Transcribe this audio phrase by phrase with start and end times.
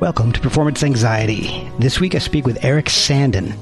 [0.00, 1.68] Welcome to Performance Anxiety.
[1.80, 3.54] This week I speak with Eric Sanden.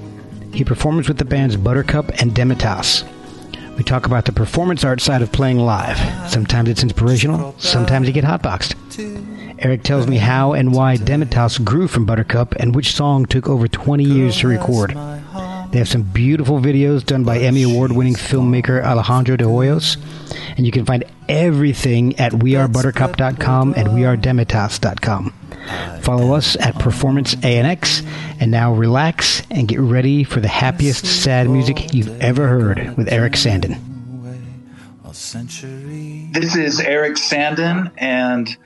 [0.52, 3.04] He performs with the bands Buttercup and Demitasse.
[3.78, 5.98] We talk about the performance art side of playing live.
[6.30, 8.74] Sometimes it's inspirational, sometimes you get hotboxed.
[9.60, 13.66] Eric tells me how and why Demitasse grew from Buttercup and which song took over
[13.66, 14.90] 20 years to record.
[15.70, 19.96] They have some beautiful videos done by Emmy Award winning filmmaker Alejandro de Hoyos,
[20.56, 25.32] and you can find everything at wearebuttercup.com and wearedemitasse.com.
[26.02, 28.06] Follow us at Performance ANX,
[28.40, 33.12] and now relax and get ready for the happiest sad music you've ever heard with
[33.12, 33.76] Eric Sanden.
[36.32, 38.56] This is Eric Sanden, and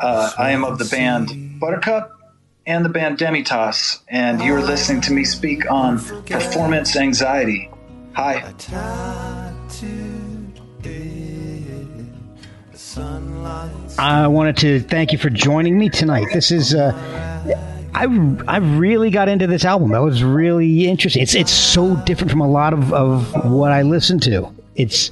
[0.00, 2.18] uh, I am of the band Buttercup
[2.66, 7.70] and the band Demitasse, and you're listening to me speak on performance anxiety.
[8.14, 8.52] Hi.
[13.98, 16.28] I wanted to thank you for joining me tonight.
[16.32, 16.92] This is uh,
[17.94, 18.04] I
[18.46, 19.90] I really got into this album.
[19.90, 21.20] That was really interesting.
[21.20, 24.54] It's it's so different from a lot of, of what I listen to.
[24.76, 25.10] It's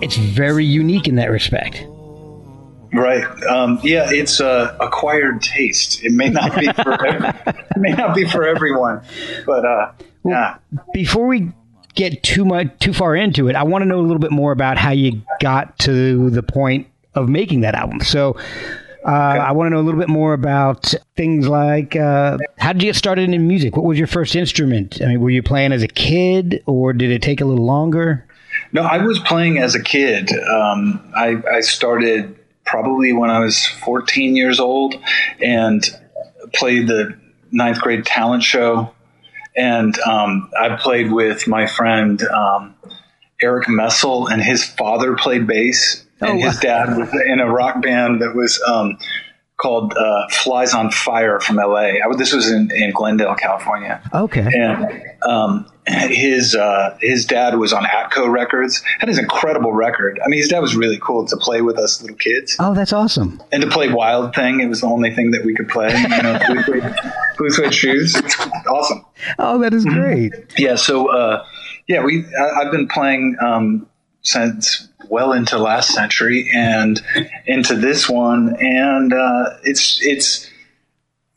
[0.00, 1.84] it's very unique in that respect.
[2.90, 3.24] Right.
[3.44, 6.02] Um, yeah, it's uh, acquired taste.
[6.02, 9.02] It may not be for it may not be for everyone,
[9.44, 9.92] but uh,
[10.24, 10.56] yeah.
[10.94, 11.52] Before we
[11.94, 14.52] get too much too far into it, I want to know a little bit more
[14.52, 18.00] about how you got to the point of making that album.
[18.00, 18.36] So.
[19.06, 19.38] Uh, okay.
[19.38, 22.88] I want to know a little bit more about things like uh, how did you
[22.88, 23.76] get started in music?
[23.76, 25.00] What was your first instrument?
[25.00, 28.26] I mean, were you playing as a kid, or did it take a little longer?
[28.72, 30.30] No, I was playing as a kid.
[30.32, 34.94] Um, I, I started probably when I was 14 years old
[35.40, 35.82] and
[36.52, 37.18] played the
[37.50, 38.92] ninth grade talent show.
[39.56, 42.74] And um, I played with my friend um,
[43.40, 47.82] Eric Messel, and his father played bass and oh, his dad was in a rock
[47.82, 48.98] band that was um,
[49.58, 51.98] called uh, Flies on Fire from LA.
[51.98, 54.00] I, this was in, in Glendale, California.
[54.14, 54.46] Okay.
[54.54, 58.82] And um, his uh, his dad was on Atco Records.
[59.00, 60.20] Had his incredible record.
[60.24, 62.56] I mean, his dad was really cool to play with us little kids.
[62.58, 63.42] Oh, that's awesome.
[63.52, 65.90] And to play Wild Thing, it was the only thing that we could play.
[65.90, 66.38] You know,
[67.36, 68.16] Blue Suede Shoes.
[68.68, 69.04] awesome.
[69.38, 70.32] Oh, that is great.
[70.56, 70.76] Yeah.
[70.76, 71.44] So, uh,
[71.88, 73.88] yeah, we I, have been playing um,
[74.22, 77.00] since well into last century and
[77.46, 80.50] into this one, and uh, it's it's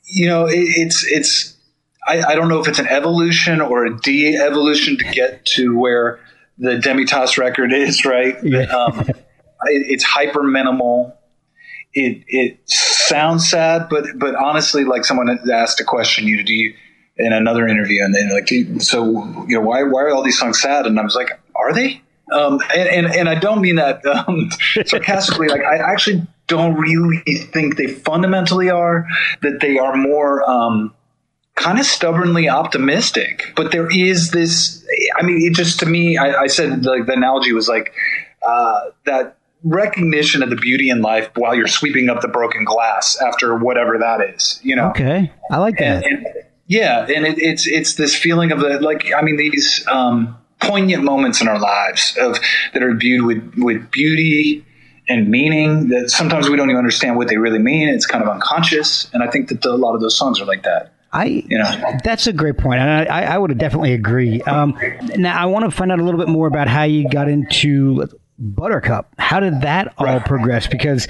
[0.05, 1.57] you know it, it's it's
[2.07, 6.19] I, I, don't know if it's an evolution or a de-evolution to get to where
[6.57, 8.35] the Demitasse record is right.
[8.43, 8.63] Yeah.
[8.63, 9.17] Um, it,
[9.65, 11.15] it's hyper minimal.
[11.93, 16.53] It it sounds sad, but but honestly, like someone asked a question, you know, do
[16.53, 16.73] you
[17.17, 18.47] in another interview, and then like,
[18.81, 20.85] so you know, why why are all these songs sad?
[20.85, 22.01] And I was like, are they?
[22.31, 24.49] Um, and, and, and I don't mean that um,
[24.85, 25.47] sarcastically.
[25.49, 29.05] like I actually don't really think they fundamentally are.
[29.41, 30.93] That they are more um,
[31.55, 33.53] kind of stubbornly optimistic.
[33.55, 34.85] But there is this.
[35.17, 37.93] I mean, it just to me, I, I said like the analogy was like
[38.47, 43.21] uh, that recognition of the beauty in life while you're sweeping up the broken glass
[43.21, 44.59] after whatever that is.
[44.63, 44.89] You know.
[44.89, 46.05] Okay, I like that.
[46.05, 46.35] And, and,
[46.67, 49.11] yeah, and it, it's it's this feeling of the like.
[49.13, 49.85] I mean, these.
[49.87, 52.37] Um, poignant moments in our lives of
[52.73, 54.65] that are viewed with with beauty
[55.07, 57.89] and meaning that sometimes we don't even understand what they really mean.
[57.89, 60.45] It's kind of unconscious, and I think that the, a lot of those songs are
[60.45, 60.93] like that.
[61.13, 64.41] I, you know, that's a great point, and I, I would definitely agree.
[64.43, 64.77] Um,
[65.17, 68.07] now, I want to find out a little bit more about how you got into
[68.39, 69.13] Buttercup.
[69.17, 70.25] How did that all right.
[70.25, 70.67] progress?
[70.67, 71.07] Because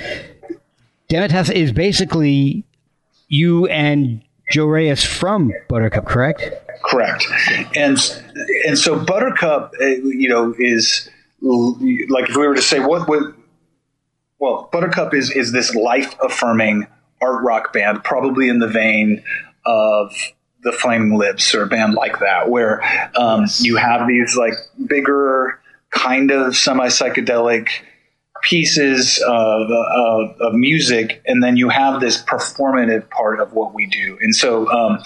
[1.07, 2.65] Demitasse is basically
[3.27, 6.51] you and Joe Reyes from Buttercup, correct?
[6.83, 7.25] Correct.
[7.75, 7.97] And
[8.67, 11.09] and so Buttercup, uh, you know, is
[11.41, 13.33] like if we were to say what would
[14.39, 16.87] well, Buttercup is is this life affirming
[17.21, 19.23] art rock band, probably in the vein
[19.65, 20.13] of
[20.63, 22.83] the Flaming Lips or a band like that, where
[23.15, 23.63] um, yes.
[23.63, 24.55] you have these like
[24.87, 25.59] bigger,
[25.91, 27.69] kind of semi psychedelic
[28.41, 33.85] pieces of, of, of, music, and then you have this performative part of what we
[33.85, 34.17] do.
[34.21, 34.99] And so um,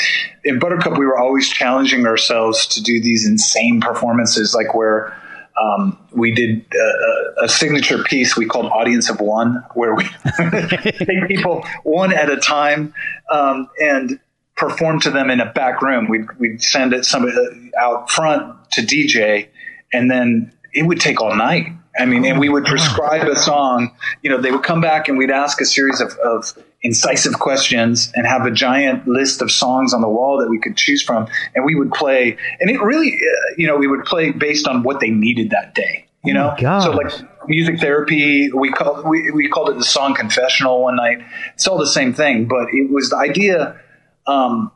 [0.44, 5.16] in Buttercup, we were always challenging ourselves to do these insane performances, like where
[5.62, 10.06] um, we did a, a, signature piece we called Audience of One, where we
[10.84, 12.94] take people one at a time.
[13.32, 14.20] Um, and
[14.56, 16.08] perform to them in a back room.
[16.08, 17.36] We'd, we'd send it somebody
[17.78, 19.48] out front to DJ,
[19.94, 21.68] and then it would take all night.
[21.98, 23.96] I mean, and we would prescribe a song.
[24.22, 28.12] You know, they would come back and we'd ask a series of, of incisive questions
[28.16, 31.28] and have a giant list of songs on the wall that we could choose from,
[31.56, 32.38] and we would play.
[32.60, 35.74] And it really, uh, you know, we would play based on what they needed that
[35.74, 36.06] day.
[36.24, 36.82] You Oh know, God.
[36.84, 37.14] so like
[37.48, 38.52] music therapy.
[38.52, 41.20] We called we, we called it the song confessional one night.
[41.54, 43.80] It's all the same thing, but it was the idea
[44.28, 44.72] um,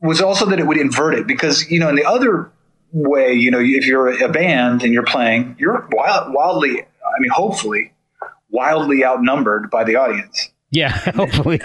[0.00, 2.50] was also that it would invert it because you know in the other
[2.92, 6.80] way, you know, if you're a band and you're playing, you're wild, wildly.
[6.80, 7.92] I mean, hopefully,
[8.50, 10.50] wildly outnumbered by the audience.
[10.70, 11.60] Yeah, hopefully.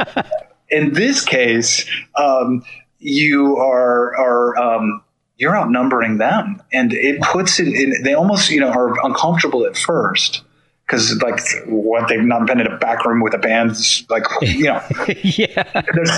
[0.70, 1.86] In this case,
[2.16, 2.64] um,
[2.98, 5.02] you are are um,
[5.36, 8.02] you're outnumbering them, and it puts it in.
[8.02, 10.42] They almost you know are uncomfortable at first
[10.86, 13.76] because like what they've not been in a back room with a band,
[14.08, 14.82] like you know
[15.22, 15.82] yeah.
[15.94, 16.10] there's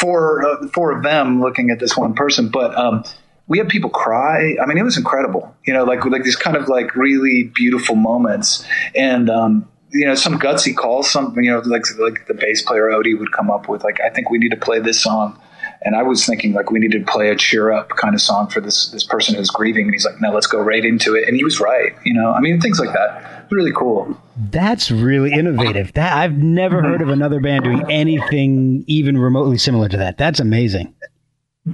[0.00, 3.02] four uh, four of them looking at this one person, but um,
[3.48, 4.56] we had people cry.
[4.60, 5.54] I mean, it was incredible.
[5.66, 10.14] You know, like like these kind of like really beautiful moments, and um, you know,
[10.14, 11.10] some gutsy calls.
[11.10, 14.10] Some you know, like like the bass player Odie would come up with like, I
[14.10, 15.40] think we need to play this song.
[15.82, 18.48] And I was thinking like we need to play a cheer up kind of song
[18.48, 19.84] for this this person who's grieving.
[19.84, 21.28] And he's like, no, let's go right into it.
[21.28, 21.94] And he was right.
[22.04, 23.46] You know, I mean, things like that.
[23.50, 24.18] Really cool.
[24.36, 25.92] That's really innovative.
[25.92, 30.18] That I've never heard of another band doing anything even remotely similar to that.
[30.18, 30.94] That's amazing.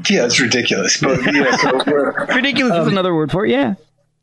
[0.08, 3.50] Yeah, it's ridiculous, but yeah, so we're, Ridiculous is another word for it.
[3.50, 3.74] Yeah.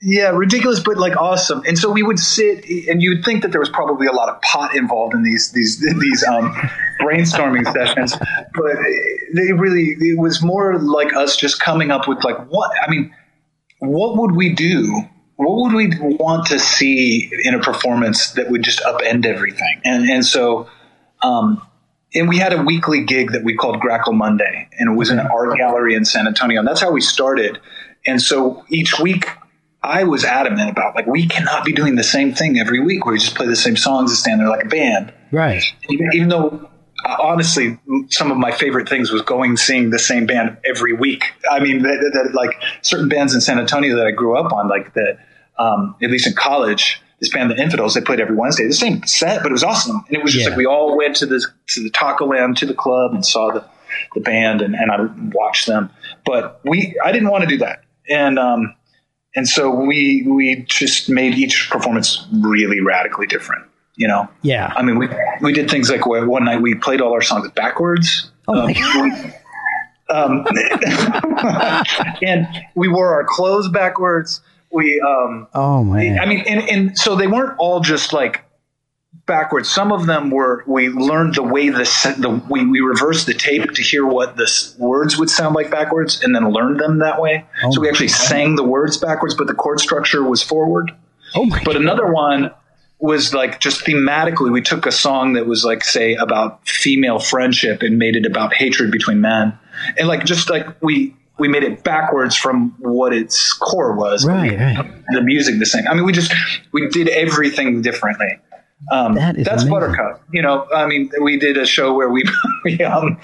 [0.01, 1.61] Yeah, ridiculous, but like awesome.
[1.67, 4.29] And so we would sit, and you would think that there was probably a lot
[4.29, 6.53] of pot involved in these these these um,
[7.01, 8.75] brainstorming sessions, but
[9.35, 13.13] they really it was more like us just coming up with like what I mean,
[13.79, 15.01] what would we do?
[15.35, 19.81] What would we want to see in a performance that would just upend everything?
[19.83, 20.69] And and so.
[21.21, 21.61] Um,
[22.13, 25.19] and we had a weekly gig that we called Grackle Monday, and it was an
[25.19, 26.59] art gallery in San Antonio.
[26.59, 27.59] And that's how we started.
[28.05, 29.27] And so each week,
[29.81, 33.13] I was adamant about like we cannot be doing the same thing every week where
[33.13, 35.13] we just play the same songs and stand there like a band.
[35.31, 35.63] Right.
[35.89, 36.69] Even, even though,
[37.05, 37.79] uh, honestly,
[38.09, 41.23] some of my favorite things was going seeing the same band every week.
[41.49, 44.51] I mean, that, that, that, like certain bands in San Antonio that I grew up
[44.51, 45.19] on, like that,
[45.57, 49.03] um, at least in college, this band, the Infidels, they played every Wednesday, the same
[49.05, 50.03] set, but it was awesome.
[50.07, 50.49] And it was just Yeah.
[50.49, 53.51] like we all went to the to the Taco Land to the club and saw
[53.51, 53.63] the
[54.13, 54.97] the band and, and I
[55.35, 55.89] watched them.
[56.25, 58.75] But we, I didn't want to do that, and um,
[59.35, 63.65] and so we we just made each performance really radically different.
[63.95, 64.71] You know, Yeah.
[64.77, 65.09] I mean, we
[65.41, 68.31] we did things like where one night we played all our songs backwards.
[68.47, 69.33] Oh my
[70.09, 70.47] Um, um,
[72.21, 74.41] and we wore our clothes backwards.
[74.71, 76.19] We, um, Oh man.
[76.19, 78.43] I mean, and, and so they weren't all just like
[79.25, 79.69] backwards.
[79.69, 80.63] Some of them were.
[80.67, 81.83] We learned the way the
[82.17, 86.23] the we, we reversed the tape to hear what the words would sound like backwards,
[86.23, 87.45] and then learned them that way.
[87.63, 90.91] Oh so we my actually sang the words backwards, but the chord structure was forward.
[91.35, 91.61] oh my.
[91.63, 92.51] But another one
[92.99, 97.81] was like just thematically, we took a song that was like, say, about female friendship
[97.81, 99.57] and made it about hatred between men.
[99.97, 104.25] And like, just like we, we made it backwards from what its core was.
[104.25, 104.85] Right, right.
[105.11, 105.87] The music the same.
[105.87, 106.33] I mean, we just,
[106.71, 108.39] we did everything differently.
[108.91, 109.71] Um, That is that's amazing.
[109.71, 110.23] Buttercup.
[110.31, 112.23] You know, I mean, we did a show where we,
[112.63, 113.19] we, um,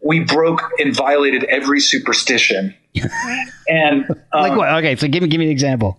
[0.00, 2.74] we broke and violated every superstition.
[3.68, 4.68] And, um, like what?
[4.78, 5.98] Okay, so give me give me an example.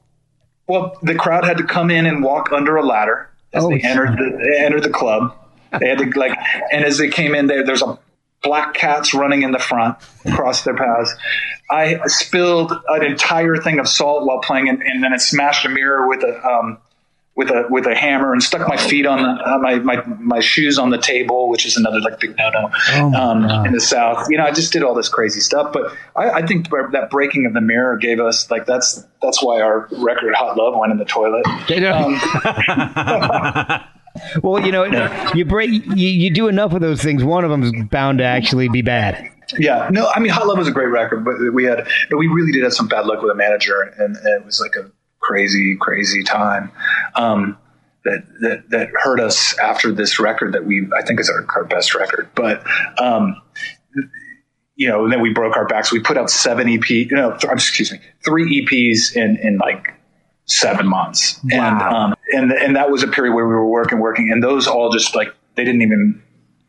[0.68, 3.82] well, the crowd had to come in and walk under a ladder as Oh, they
[3.82, 5.36] entered the they entered the club.
[5.80, 6.38] They had to like,
[6.72, 8.00] and as they came in, there there's a
[8.44, 11.14] black cats running in the front across their paths.
[11.70, 15.70] I spilled an entire thing of salt while playing, and, and then I smashed a
[15.70, 16.78] mirror with a um,
[17.36, 20.40] with a with a hammer and stuck my feet on the uh, my, my my
[20.40, 23.82] shoes on the table, which is another like big no no Oh um, in the
[23.82, 24.28] South.
[24.30, 27.46] You know, I just did all this crazy stuff, but I, I think that breaking
[27.46, 30.98] of the mirror gave us like that's that's why our record Hot Love went in
[30.98, 31.46] the toilet.
[31.70, 32.18] Know?
[34.42, 34.86] well, you know,
[35.34, 37.24] you break, you, you do enough of those things.
[37.24, 39.32] One of them is bound to actually be bad.
[39.58, 42.28] Yeah, no, I mean Hot Love was a great record, but we had, but we
[42.28, 44.92] really did have some bad luck with a manager, and, and it was like a
[45.20, 46.72] crazy, crazy time
[47.16, 47.58] um,
[48.04, 51.64] that, that that hurt us after this record that we I think is our, our
[51.64, 52.64] best record, but.
[53.02, 53.42] Um,
[54.78, 55.92] you know, and then we broke our backs.
[55.92, 59.97] We put out seven EP, you know, th- excuse me, three EPs in, in like
[60.48, 61.40] seven months.
[61.52, 64.68] And, um, and, and that was a period where we were working, working, and those
[64.68, 66.22] all just like, they didn't even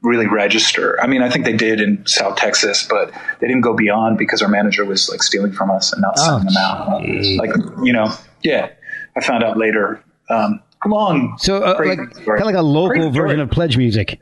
[0.02, 1.00] really register.
[1.00, 4.42] I mean, I think they did in South Texas, but they didn't go beyond because
[4.42, 7.02] our manager was like stealing from us and not Oh, sending them out.
[7.02, 7.38] gee.
[7.38, 7.50] Like,
[7.82, 8.70] you know, yeah,
[9.16, 10.02] I found out later.
[10.30, 11.37] Um, come on.
[11.38, 13.28] So, uh, like, kind of like a local Crazy story.
[13.28, 14.20] version of pledge music.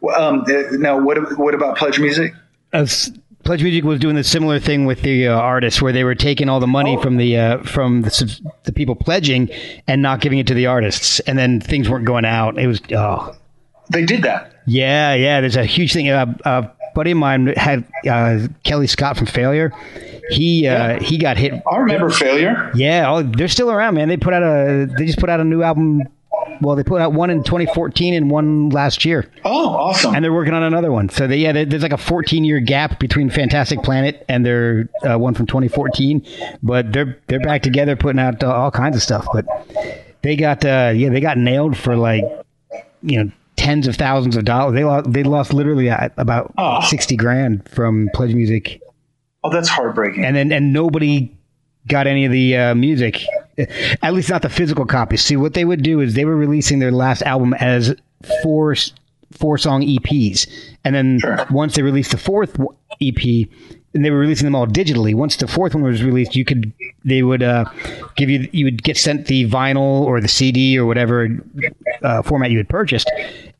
[0.00, 2.32] Well, Um, uh, now, what what about pledge music?
[2.72, 3.10] as
[3.48, 6.50] Pledge Music was doing the similar thing with the uh, artists, where they were taking
[6.50, 7.00] all the money Oh.
[7.00, 9.48] from the uh, from the, subs- the people pledging
[9.86, 12.58] and not giving it to the artists, and then things weren't going out.
[12.58, 13.34] It was oh
[13.90, 14.52] They did that.
[14.66, 15.40] yeah yeah.
[15.40, 16.10] There's a huge thing.
[16.10, 19.72] Uh, a buddy of mine had uh, Kellii Scott from Failure.
[20.28, 21.54] He uh, he got hit.
[21.72, 22.70] I remember failure.
[22.74, 24.08] Yeah, oh, they're still around, man.
[24.08, 26.02] They put out a they just put out a new album.
[26.60, 29.30] Well, they put out one in 2014 and one last year.
[29.44, 30.14] Oh, awesome.
[30.14, 31.08] and they're working on another one.
[31.08, 34.88] So they, yeah, there- there's like a 14 year gap between Fantastic Planet and their
[35.08, 36.26] uh, one from 2014,
[36.62, 39.26] but they're they're back together putting out uh, all kinds of stuff.
[39.32, 39.46] But
[40.22, 42.24] they got uh, yeah, they got nailed for like
[43.02, 44.74] you know tens of thousands of dollars.
[44.74, 46.80] They lost they lost literally about Oh.
[46.82, 48.80] 60 grand from Pledge Music,
[49.44, 50.24] oh, that's heartbreaking.
[50.24, 51.34] and then and nobody
[51.86, 53.24] got any of the uh, music.
[54.02, 55.22] At least not the physical copies.
[55.22, 57.94] See, what they would do is they were releasing their last album as
[58.42, 58.74] four
[59.32, 60.46] four song EPs,
[60.84, 61.46] and then Sure.
[61.50, 62.58] once they released the fourth
[63.00, 63.48] EP,
[63.94, 65.14] and they were releasing them all digitally.
[65.14, 66.72] Once the fourth one was released, you could
[67.04, 67.64] they would uh,
[68.16, 71.28] give you you would get sent the vinyl or the CD or whatever
[72.02, 73.10] uh, format you had purchased,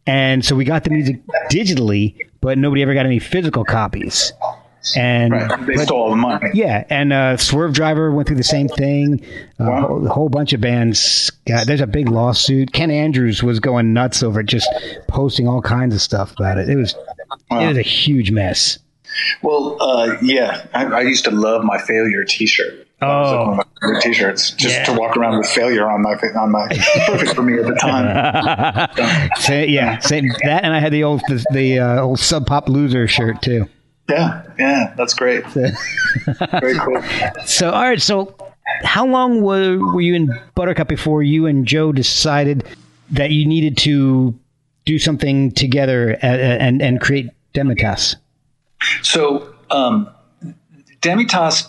[0.06, 4.32] and so we got the music digitally, but nobody ever got any physical copies.
[4.96, 5.66] And right.
[5.66, 6.50] They but- stole all the money.
[6.54, 9.24] yeah, and uh, Swervedriver went through the same thing.
[9.60, 9.76] Uh, Wow.
[9.76, 11.30] a whole, a whole bunch of bands.
[11.46, 12.72] Got, there's a big lawsuit.
[12.72, 14.68] Ken Andrews was going nuts over it, just
[15.08, 16.68] posting all kinds of stuff about it.
[16.68, 16.94] It was
[17.50, 17.60] Wow.
[17.60, 18.78] it was a huge mess.
[19.42, 22.86] Well, uh, yeah, I, I used to love my failure T-shirt.
[23.00, 23.54] That like Oh.
[23.54, 24.50] my favorite T-shirts.
[24.52, 24.84] Just Yeah.
[24.86, 26.66] to walk around with failure on my on my
[27.06, 29.28] perfect for me at the time.
[29.38, 32.68] So, yeah, same, that, and I had the old the, the uh, old Sub Pop
[32.68, 33.68] Loser shirt too.
[34.08, 35.44] Yeah, yeah, that's great.
[35.46, 37.02] Very cool.
[37.44, 38.00] So, all right.
[38.00, 38.34] So,
[38.82, 42.64] how long were, were you in Buttercup before you and Joe decided
[43.10, 44.38] that you needed to
[44.86, 48.16] do something together and and, and create Demitasse?
[49.02, 50.08] So, um,
[51.00, 51.66] Demitasse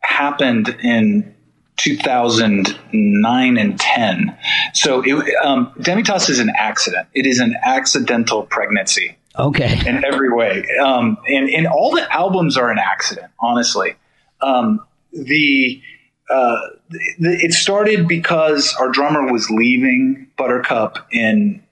[0.00, 1.34] happened in
[1.78, 4.38] 2009 and 10.
[4.74, 7.08] So, it, um, Demitasse is an accident.
[7.14, 9.16] It is an accidental pregnancy.
[9.38, 9.80] Okay.
[9.86, 10.64] in every way.
[10.82, 13.94] Um, and, and all the albums are an accident, honestly.
[14.40, 15.80] Um, the,
[16.28, 16.60] uh,
[16.90, 21.62] the, it started because our drummer was leaving Buttercup in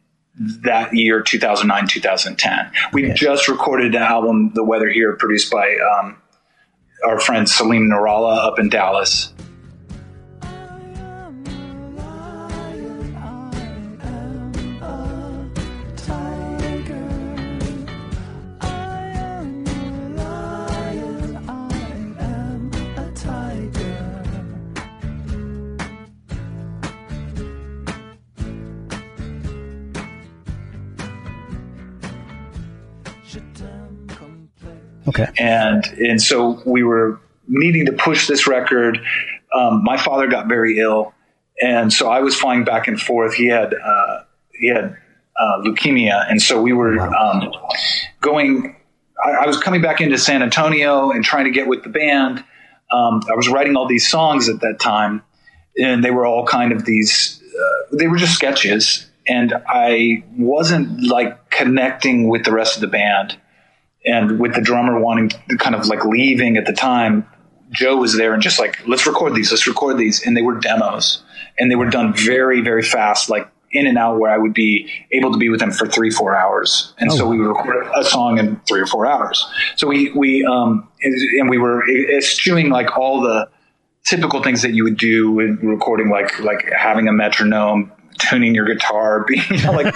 [0.40, 2.72] that year, 2009, 2010.
[2.92, 6.16] We just recorded an album, The Weather Here, produced by um,
[7.04, 9.34] our friend Salim Nourallah up in Dallas.
[35.10, 35.28] Okay.
[35.38, 39.00] and and so we were needing to push this record.
[39.52, 41.12] Um, my father got very ill,
[41.60, 43.34] and so I was flying back and forth.
[43.34, 44.96] He had uh, he had
[45.38, 47.52] uh, leukemia, and so we were um,
[48.20, 48.76] going.
[49.22, 52.44] I, I was coming back into San Antonio and trying to get with the band.
[52.92, 55.22] Um, I was writing all these songs at that time,
[55.78, 57.42] and they were all kind of these.
[57.42, 62.86] Uh, they were just sketches, and I wasn't like connecting with the rest of the
[62.86, 63.36] band
[64.04, 67.26] and with the drummer wanting to kind of like leaving at the time
[67.70, 70.26] joe was there and just like let's record these let's record these.
[70.26, 71.22] And they were demos.
[71.58, 74.90] And they were done very very fast like in and out where i would be
[75.12, 76.94] able to be with them for three four hours.
[76.98, 79.46] And so we would record a song in three or four hours.
[79.76, 83.48] So we we um and we were eschewing like all the
[84.04, 88.66] typical things that you would do with recording like like having a metronome tuning your
[88.66, 89.94] guitar being you know, like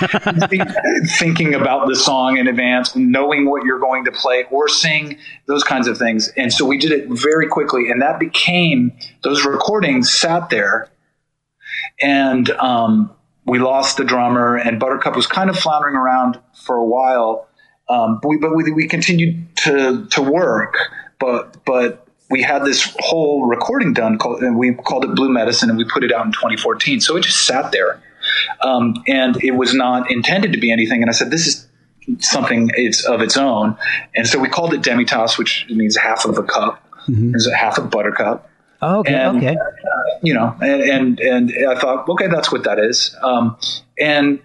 [1.18, 5.62] thinking about the song in advance knowing what you're going to play or sing those
[5.62, 6.28] kinds of things.
[6.36, 10.88] And so we did it very quickly and that became those recordings sat there
[12.00, 13.10] and um,
[13.46, 17.48] we lost the drummer and buttercup was kind of floundering around for a while
[17.88, 20.76] um, but we, but we, we continued to to work
[21.18, 25.68] but but we had this whole recording done called, and we called it blue medicine
[25.68, 28.02] and we put it out in 2014 so it just sat there
[28.62, 31.68] um, and it was not intended to be anything and i said this is
[32.20, 33.76] something it's of its own
[34.14, 37.78] and so we called it demitasse which means half of a cup there's a half
[37.78, 38.50] a buttercup
[38.82, 39.14] Okay.
[39.14, 39.56] And- okay.
[40.22, 43.16] you know, and, and, and I thought, okay, that's what that is.
[43.22, 43.56] Um,
[43.98, 44.40] and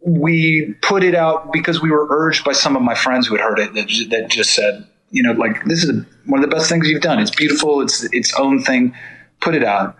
[0.00, 3.42] we put it out because we were urged by some of my friends who had
[3.42, 6.68] heard it that, that just said, you know, like this is one of the best
[6.68, 7.18] things you've done.
[7.18, 7.80] It's beautiful.
[7.80, 8.94] It's its own thing.
[9.40, 9.96] Put it out.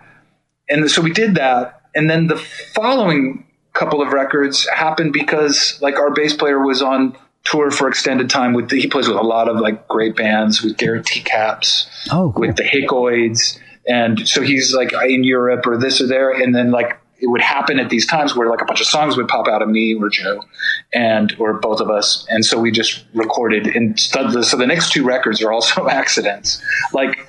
[0.69, 1.78] And so we did that.
[1.99, 7.17] And then the following couple of records happened because like our bass player was on
[7.43, 8.69] tour for extended time with.
[8.69, 11.19] The, he plays with a lot of like great bands with Garrett T.
[11.21, 12.47] Capps, Oh, cool.
[12.47, 16.71] with the Hickoids, and so he's like in Europe or this or there, and then
[16.71, 19.47] like it would happen at these times where like a bunch of songs would pop
[19.47, 20.43] out of me or Joe,
[20.93, 23.67] and or both of us, and so we just recorded.
[23.67, 26.61] And st- so the next two records are also accidents.
[26.93, 27.19] Like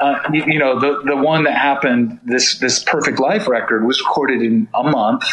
[0.00, 4.00] uh, you, you know the the one that happened this this Perfect Life record was
[4.00, 5.24] recorded in a month,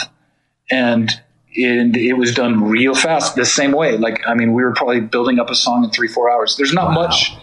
[0.70, 1.10] and
[1.58, 3.98] and it was done real fast the same way.
[3.98, 6.56] Like I mean, we were probably building up a song in three four hours.
[6.58, 7.04] There's not Wow.
[7.04, 7.34] much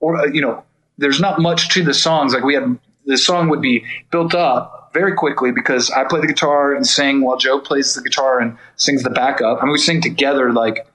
[0.00, 0.64] or uh, you know,
[0.98, 2.32] there's not much to the songs.
[2.34, 6.26] Like we had the song would be built up very quickly because I play the
[6.26, 9.58] guitar and sing while Joe plays the guitar and sings the backup.
[9.60, 10.86] I mean, we sing together, like,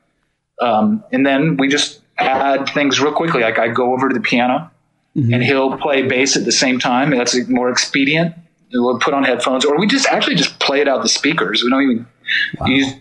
[0.62, 3.42] um, and then we just add things real quickly.
[3.42, 4.72] Like I go over to the piano
[5.34, 7.10] and he'll play bass at the same time.
[7.12, 8.36] That's more expedient.
[8.74, 11.64] We'll put on headphones, or we just actually just play it out the speakers.
[11.64, 12.08] We don't even
[12.66, 12.94] use,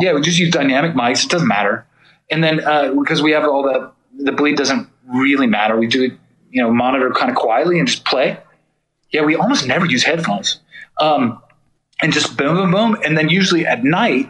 [0.00, 1.24] yeah, we just use dynamic mics.
[1.24, 1.86] It doesn't matter.
[2.30, 3.90] And then uh, because we have all the
[4.24, 5.76] the bleed doesn't really matter.
[5.76, 6.12] We do it,
[6.50, 8.38] you know, monitor kind of quietly and just play.
[9.12, 10.60] Yeah, we almost never use headphones.
[11.00, 11.40] Um,
[12.00, 12.96] and just boom, boom, boom.
[13.04, 14.28] And then usually at night,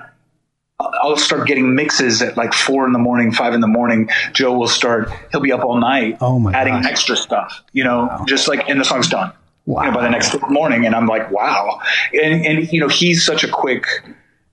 [0.80, 4.08] I'll start getting mixes at like four in the morning, five in the morning.
[4.32, 6.86] Joe will start, he'll be up all night Oh my adding gosh.
[6.90, 9.32] extra stuff, you know, just like, and the song's done
[9.64, 9.82] Wow.
[9.84, 10.84] you know, by the next morning.
[10.86, 11.80] And I'm like, wow.
[12.12, 13.86] And, and, you know, he's such a quick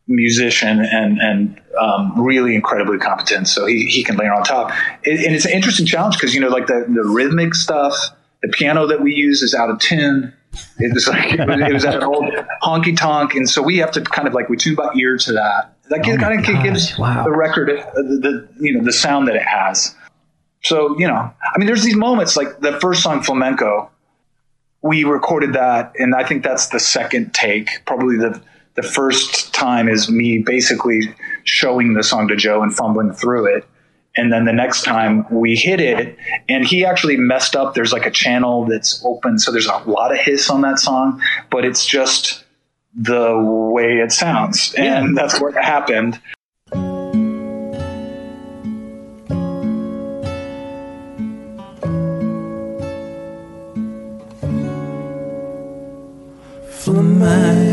[0.07, 3.47] musician and, and, um, really incredibly competent.
[3.47, 4.71] So he, he can layer on top.
[5.03, 7.95] It, and it's an interesting challenge because, you know, like the, the rhythmic stuff,
[8.41, 10.33] the piano that we use is out of tune.
[10.79, 12.25] It was like, it was, it was at an old
[12.63, 13.35] honky tonk.
[13.35, 15.75] And so we have to kind of like, we tune by ear to that.
[15.89, 17.23] That Oh kind of gives wow.
[17.23, 19.95] the record uh, the, the, you know, the sound that it has.
[20.61, 23.89] So, you know, I mean, there's these moments like the first song, Flamenco,
[24.81, 27.67] we recorded that, and I think that's the second take.
[27.85, 28.41] Probably the
[28.75, 33.65] the first time is me basically showing the song to Joe and fumbling through it,
[34.19, 36.17] and then the next time we hit it,
[36.49, 37.73] and he actually messed up.
[37.73, 41.21] There's like a channel that's open, so there's a lot of hiss on that song,
[41.49, 42.43] but it's just
[42.93, 43.39] the
[43.73, 46.19] way it sounds, and that's what happened.
[56.79, 57.68] flamenco,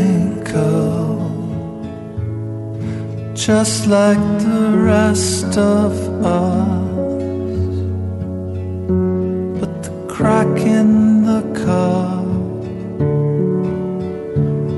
[3.47, 5.93] just like the rest of
[6.25, 6.67] us.
[9.61, 12.25] But the crack in the car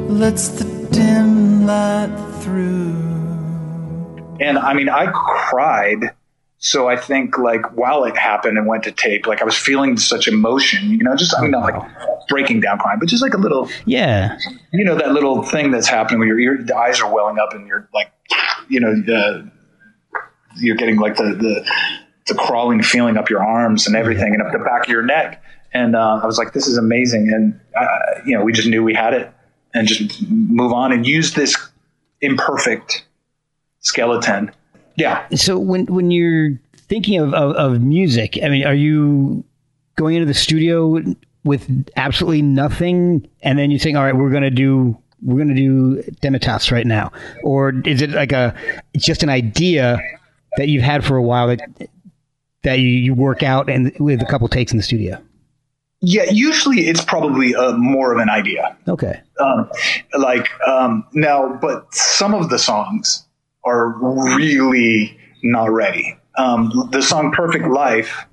[0.08, 2.93] lets the dim light through.
[4.39, 6.12] And I mean, I cried.
[6.60, 9.97] So I think like while it happened and went to tape, like I was feeling
[9.97, 13.34] such emotion, you know, just, I mean, not like breaking down crying, but just like
[13.34, 14.38] a little, Yeah.
[14.71, 17.55] you know, that little thing that's happening where your ear, the eyes are welling up
[17.55, 18.12] and you're like,
[18.69, 19.43] you know, uh,
[20.58, 21.69] you're getting like the, the,
[22.27, 25.43] the crawling feeling up your arms and everything and up the back of your neck.
[25.73, 27.32] And uh, I was like, this is amazing.
[27.32, 29.32] And, uh, you know, we just knew we had it
[29.73, 31.55] and just move on and use this
[32.21, 33.05] imperfect
[33.79, 34.51] skeleton.
[34.95, 35.27] Yeah.
[35.36, 39.45] So when when you're thinking of, of, of music, I mean, are you
[39.95, 41.01] going into the studio
[41.43, 46.01] with absolutely nothing, and then you're saying, "All right, we're gonna do we're gonna do
[46.21, 47.12] Demitasse right now,"
[47.43, 48.55] or is it like a
[48.97, 49.99] just an idea
[50.58, 51.62] that you've had for a while that
[52.63, 55.21] that you, you work out and with a couple takes in the studio?
[56.01, 56.23] Yeah.
[56.32, 58.77] Usually it's probably uh, more of an idea.
[58.88, 59.19] Okay.
[59.39, 59.69] um,
[60.17, 63.25] like um, now, but some of the songs
[63.65, 63.89] are
[64.38, 66.17] really not ready.
[66.38, 68.25] Um, the song "Perfect Life."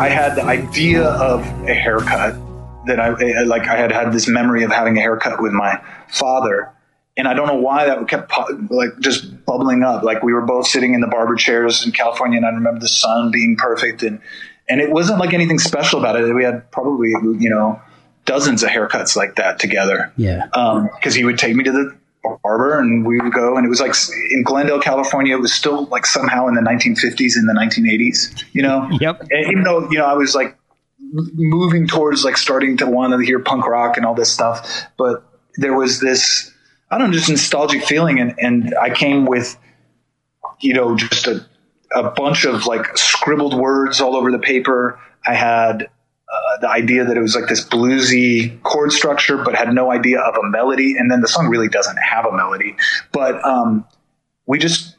[0.00, 2.34] I had the idea of a haircut
[2.86, 3.10] that I
[3.42, 3.68] like.
[3.68, 6.72] I had had this memory of having a haircut with my father,
[7.18, 8.32] and I don't know why that kept
[8.70, 10.02] like just bubbling up.
[10.02, 12.88] Like we were both sitting in the barber chairs in California, and I remember the
[12.88, 14.22] sun being perfect, and
[14.70, 16.34] and it wasn't like anything special about it.
[16.34, 17.78] We had probably you know
[18.24, 20.48] dozens of haircuts like that together Yeah.
[20.54, 21.96] Um, because he would take me to the
[22.42, 23.94] barber and we would go and it was like
[24.30, 28.62] in glendale california it was still like somehow in the 1950s and the 1980s you
[28.62, 29.22] know Yep.
[29.30, 30.56] and even though you know i was like
[31.34, 35.24] moving towards like starting to want to hear punk rock and all this stuff but
[35.56, 36.52] there was this
[36.90, 39.56] i don't know just nostalgic feeling and, and i came with
[40.60, 41.44] you know just a,
[41.94, 45.88] a bunch of like scribbled words all over the paper i had
[46.60, 50.34] the idea that it was like this bluesy chord structure, but had no idea of
[50.36, 50.96] a melody.
[50.96, 52.76] And then the song really doesn't have a melody.
[53.12, 53.84] But um,
[54.46, 54.96] we just,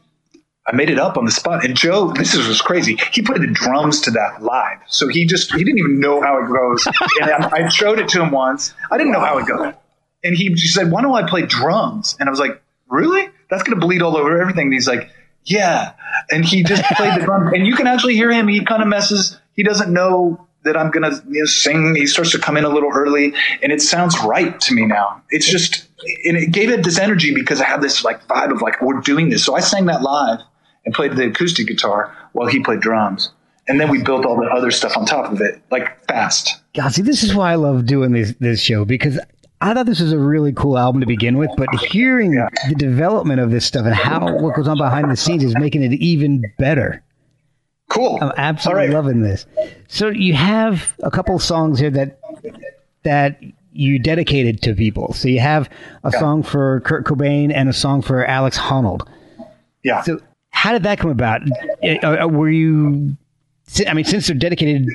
[0.68, 1.66] I made it up on the spot.
[1.66, 2.98] And Joe, this is was crazy.
[3.12, 4.80] He put the drums to that live.
[4.88, 6.86] So he just, he didn't even know how it goes.
[7.22, 8.74] and I, I showed it to him once.
[8.92, 9.74] I didn't know how it goes.
[10.24, 12.16] And he just said, why don't I play drums?
[12.20, 13.30] And I was like, really?
[13.50, 14.68] That's going to bleed all over everything.
[14.68, 15.10] And he's like,
[15.44, 15.94] yeah.
[16.30, 17.52] And he just played the drums.
[17.56, 18.48] And you can actually hear him.
[18.48, 19.40] He kind of messes.
[19.54, 21.96] He doesn't know that I'm going to you know, sing.
[21.96, 25.22] He starts to come in a little early, and it sounds right to me now.
[25.30, 25.88] It's just,
[26.26, 29.00] and it gave it this energy because I had this like vibe of like we're
[29.02, 29.44] doing this.
[29.44, 30.40] So I sang that live
[30.86, 33.32] and played the acoustic guitar while he played drums,
[33.68, 36.62] and then we built all the other stuff on top of it, like fast.
[36.74, 39.20] God, see, this is why I love doing this this show because
[39.62, 42.50] I thought this was a really cool album to begin with, but hearing yeah.
[42.68, 45.84] the development of this stuff and how what goes on behind the scenes is making
[45.84, 47.04] it even better.
[47.92, 48.18] Cool.
[48.22, 48.94] I'm absolutely right.
[48.94, 49.46] loving this.
[49.88, 52.20] So you have a couple songs here that
[53.04, 53.42] that
[53.74, 55.14] you dedicated to people.
[55.14, 55.70] So you have
[56.04, 56.20] a yeah.
[56.20, 59.08] song for Kurt Cobain and a song for Alex Honnold.
[59.84, 60.02] Yeah.
[60.04, 61.42] So how did that come about?
[61.84, 63.18] Uh, uh, were you?
[63.88, 64.88] I mean, since they're dedicated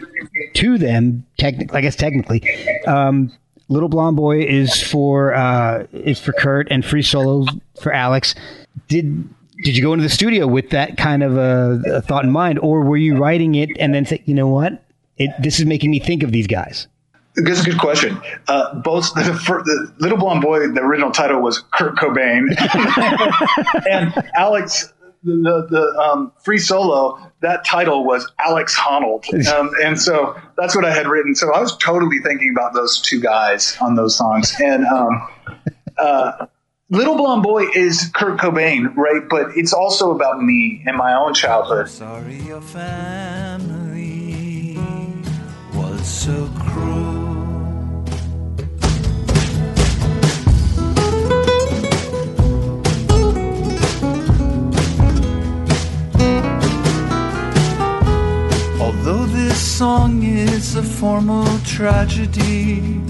[0.55, 2.43] to them, technically, I guess technically,
[2.87, 3.33] um,
[3.69, 7.47] "Little Blonde Boy" is for uh, is for Kurt, and "Free Solo"
[7.81, 8.35] for Alex.
[8.89, 9.29] Did
[9.63, 12.59] did you go into the studio with that kind of a, a thought in mind,
[12.59, 14.85] or were you writing it and then say, you know what,
[15.17, 16.89] it, this is making me think of these guys?
[17.37, 18.21] That's a good question.
[18.49, 22.49] Uh, both the, the, Little Blonde Boy, the original title was Kurt Cobain,
[23.91, 24.93] and Alex,
[25.23, 30.87] the, the um, free solo, that title was Alex Honnold, um, and so that's what
[30.87, 31.35] I had written.
[31.35, 35.29] So I was totally thinking about those two guys on those songs, and um,
[35.99, 36.47] uh,
[36.89, 39.23] Little Blonde Boy is Kurt Cobain, right?
[39.29, 41.89] But it's also about me and my own childhood.
[41.89, 43.99] Sorry, your family
[45.75, 47.27] was so cruel.
[58.81, 63.01] Although this song is a formal tragedy.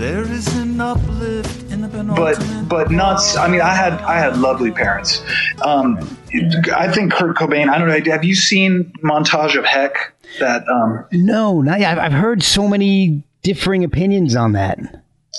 [0.00, 3.20] There is an uplift in the but but not.
[3.36, 5.22] I mean, I had I had lovely parents.
[5.60, 5.98] Um,
[6.74, 7.68] I think Kurt Cobain.
[7.68, 8.10] I don't know.
[8.10, 10.14] Have you seen Montage of Heck?
[10.38, 11.98] That um, no, not yet.
[11.98, 14.78] I've heard so many differing opinions on that.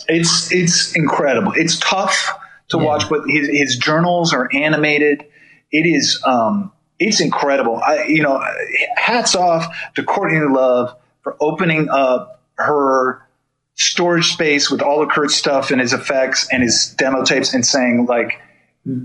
[0.07, 1.53] It's it's incredible.
[1.55, 2.29] It's tough
[2.67, 2.83] to yeah.
[2.83, 5.25] watch, but his his journals are animated.
[5.71, 7.81] It is um, it's incredible.
[7.83, 8.39] I you know,
[8.95, 13.23] hats off to Courtney Love for opening up her
[13.75, 17.65] storage space with all of Kurt's stuff and his effects and his demo tapes and
[17.65, 18.39] saying like,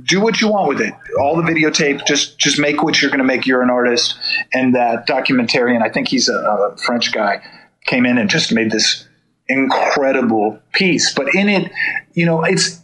[0.04, 0.94] do what you want with it.
[1.20, 3.46] All the videotape, just just make what you're going to make.
[3.46, 4.16] You're an artist,
[4.52, 7.42] and that documentarian, I think he's a, a French guy,
[7.84, 9.06] came in and just made this
[9.48, 11.14] incredible piece.
[11.14, 11.70] But in it,
[12.14, 12.80] you know, it's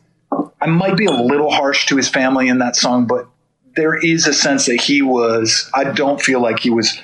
[0.61, 3.27] I might be a little harsh to his family in that song, but
[3.75, 5.71] there is a sense that he was.
[5.75, 6.99] I don't feel like he was,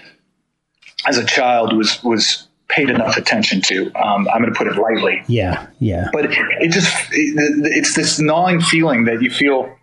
[1.06, 3.86] as a child, was was paid enough attention to.
[3.94, 5.22] Um, I'm going to put it lightly.
[5.26, 6.08] Yeah, yeah.
[6.12, 7.34] But it, it just it,
[7.74, 9.74] it's this gnawing feeling that you feel.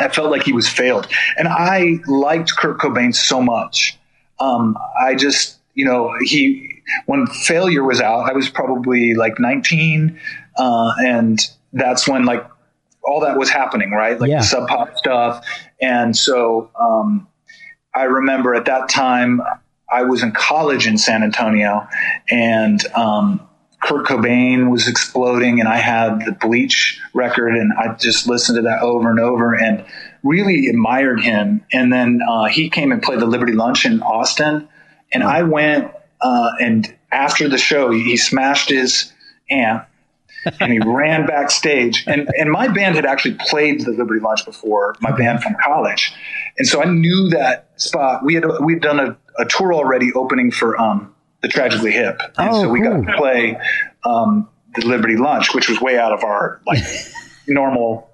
[0.00, 3.98] I felt like he was failed, and I liked Kurt Cobain so much.
[4.38, 10.18] Um, I just, you know, he when Failure was out, I was probably like 19,
[10.56, 11.40] uh, and
[11.72, 12.46] that's when like
[13.02, 14.20] all that was happening, right?
[14.20, 14.38] Like yeah.
[14.38, 15.44] the sub pop stuff,
[15.80, 17.26] and so um,
[17.94, 19.40] I remember at that time
[19.90, 21.86] I was in college in San Antonio,
[22.30, 23.40] and um,
[23.80, 28.62] Kurt Cobain was exploding, and I had the Bleach record, and I just listened to
[28.62, 29.84] that over and over, and
[30.22, 31.64] really admired him.
[31.72, 34.68] And then uh, he came and played the Liberty Lunch in Austin,
[35.12, 39.12] and I went uh, and after the show, he smashed his
[39.50, 39.86] amp.
[40.60, 42.04] and he ran backstage.
[42.06, 46.14] And and my band had actually played the Liberty Lunch before, my band from college,
[46.56, 48.24] and so I knew that spot.
[48.24, 52.20] We had we had done a a tour already opening for um, the Tragically Hip,
[52.36, 53.02] and oh, so we cool.
[53.02, 53.58] got to play
[54.04, 56.82] um, the Liberty Lunch, which was way out of our like
[57.46, 58.10] normal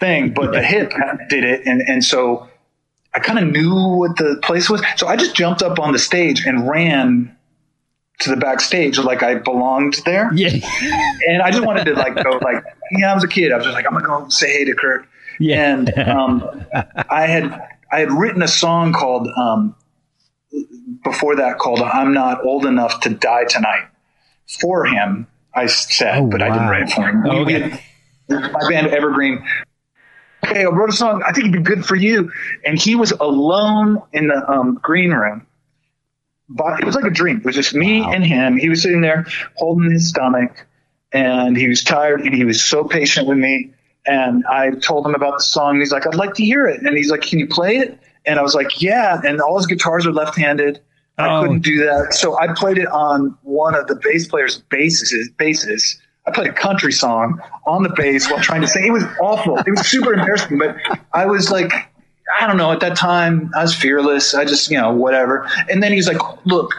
[0.00, 0.32] thing.
[0.32, 0.92] But the Hip
[1.28, 2.48] did it, and and so
[3.14, 4.82] I kind of knew what the place was.
[4.96, 7.36] So I just jumped up on the stage and ran
[8.20, 10.32] to the backstage like I belonged there.
[10.34, 10.50] Yeah.
[11.28, 13.52] and I just wanted to like go like yeah, I was a kid.
[13.52, 15.06] I was just like I'm gonna go say hey to Kurt.
[15.38, 15.72] Yeah.
[15.72, 16.64] And um,
[17.10, 17.60] I had
[17.92, 19.74] I had written a song called um,
[21.02, 23.88] before that called I'm Not Old Enough to Die Tonight
[24.60, 26.46] for him, I said, oh, but wow.
[26.46, 27.26] I didn't write it for him.
[27.26, 27.80] Okay.
[28.28, 29.44] my band Evergreen
[30.46, 31.22] Okay, I wrote a song.
[31.26, 32.30] I think it'd be good for you.
[32.66, 35.46] And he was alone in the um, green room.
[36.50, 37.38] But it was like a dream.
[37.38, 38.12] It was just me Wow.
[38.12, 38.58] and him.
[38.58, 39.24] He was sitting there
[39.56, 40.66] holding his stomach,
[41.12, 43.72] and he was tired, and he was so patient with me.
[44.06, 45.70] And I told him about the song.
[45.76, 46.82] And he's like, I'd like to hear it.
[46.82, 47.98] And he's like, Can you play it?
[48.26, 49.20] And I was like, Yeah.
[49.24, 50.80] And all his guitars are left-handed.
[51.18, 51.42] And I Oh.
[51.42, 52.14] couldn't do that.
[52.14, 55.30] So I played it on one of the bass player's basses.
[55.38, 56.00] basses.
[56.26, 58.86] I played a country song on the bass while trying to sing.
[58.86, 59.58] It was awful.
[59.58, 60.76] It was super embarrassing, but
[61.12, 61.70] I was like,
[62.40, 62.72] I don't know.
[62.72, 64.34] At that time, I was fearless.
[64.34, 65.46] I just, you know, whatever.
[65.68, 66.72] And then he's like, look.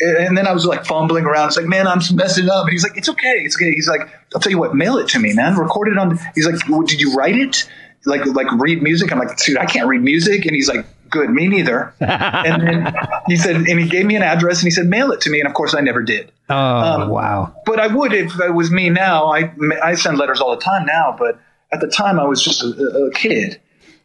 [0.00, 1.48] And then I was like fumbling around.
[1.48, 2.64] It's like, man, I'm messing up.
[2.64, 3.40] And he's like, it's okay.
[3.44, 3.70] It's okay.
[3.72, 4.00] He's like,
[4.34, 5.56] I'll tell you what, mail it to me, man.
[5.56, 6.18] Record it on.
[6.34, 7.70] He's like, well, did you write it?
[8.06, 9.12] Like, like read music?
[9.12, 10.46] I'm like, dude, I can't read music.
[10.46, 11.92] And he's like, good, me neither.
[12.00, 12.94] and then
[13.26, 15.40] he said, and he gave me an address and he said, mail it to me.
[15.40, 17.54] And of course, I never did Oh, Um, wow.
[17.66, 19.26] but I would if it was me now.
[19.32, 21.38] I I send letters all the time now, but
[21.72, 23.60] at the time I was just a, a kid,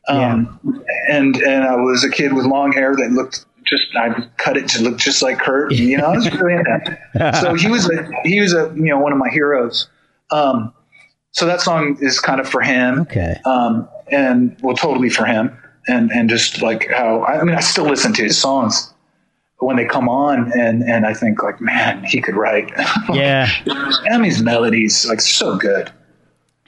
[0.08, 0.60] um,
[1.08, 4.68] and and I was a kid with long hair that looked just I cut it
[4.70, 5.72] to look just like Kurt.
[5.72, 7.36] You know, I was really into that.
[7.42, 9.88] So he was a he was a you know one of my heroes.
[10.32, 10.74] Um,
[11.32, 13.39] so that song is kind of for him, Okay.
[13.46, 15.56] um, and well, totally for him,
[15.88, 18.94] and and just like how I mean, I still listen to his songs
[19.60, 22.72] when they come on, and and I think like, man, he could write.
[23.13, 23.50] Yeah.
[24.10, 25.91] Emmy's melodies like so good.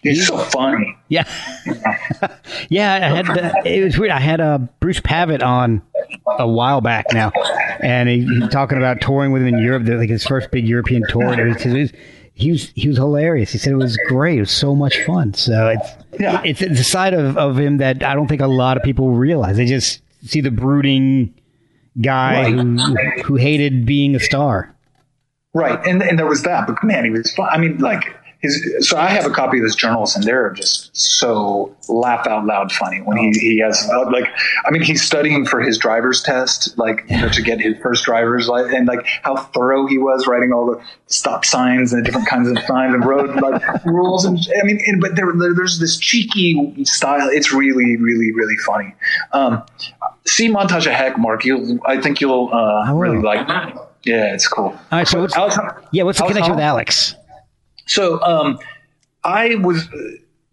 [0.01, 0.97] He's so funny.
[1.07, 1.23] Yeah.
[2.69, 4.11] yeah, I had the, it was weird.
[4.11, 5.81] I had uh, Bruce Pavitt on
[6.27, 7.31] a while back now,
[7.79, 11.03] and he, he talking about touring with him in Europe, like his first big European
[11.07, 11.31] tour.
[11.31, 11.93] And it was, it was,
[12.33, 13.51] he was he was hilarious.
[13.51, 14.37] He said it was great.
[14.37, 15.33] It was so much fun.
[15.33, 16.41] So it's Yeah.
[16.43, 19.11] it's, it's a side of, of him that I don't think a lot of people
[19.13, 19.57] realize.
[19.57, 21.33] They just see the brooding
[22.01, 22.53] guy Right.
[22.53, 22.77] who
[23.23, 24.73] who hated being a star.
[25.53, 27.47] Right, and and there was that, but man, he was fun.
[27.51, 28.87] I mean, like his.
[28.87, 32.71] So I have a copy of his journals, and they're just so laugh out loud
[32.71, 34.25] funny when he he has uh, like.
[34.65, 38.03] I mean, he's studying for his driver's test, like you know, to get his first
[38.03, 42.05] driver's license, and like how thorough he was writing all the stop signs and the
[42.05, 44.25] different kinds of signs and road like rules.
[44.25, 47.29] And I mean, and, but there, there there's this cheeky style.
[47.29, 48.93] It's really, really, really funny.
[49.31, 49.63] Um,
[50.27, 51.45] see montage of heck, Mark.
[51.45, 53.47] You, I think you'll uh, really like.
[53.47, 53.89] that.
[54.05, 54.65] Yeah, it's cool.
[54.65, 55.57] All right, so what's, Alex,
[55.91, 57.15] yeah, what's the Alex connection with Alex?
[57.85, 58.59] So, um,
[59.23, 59.87] I was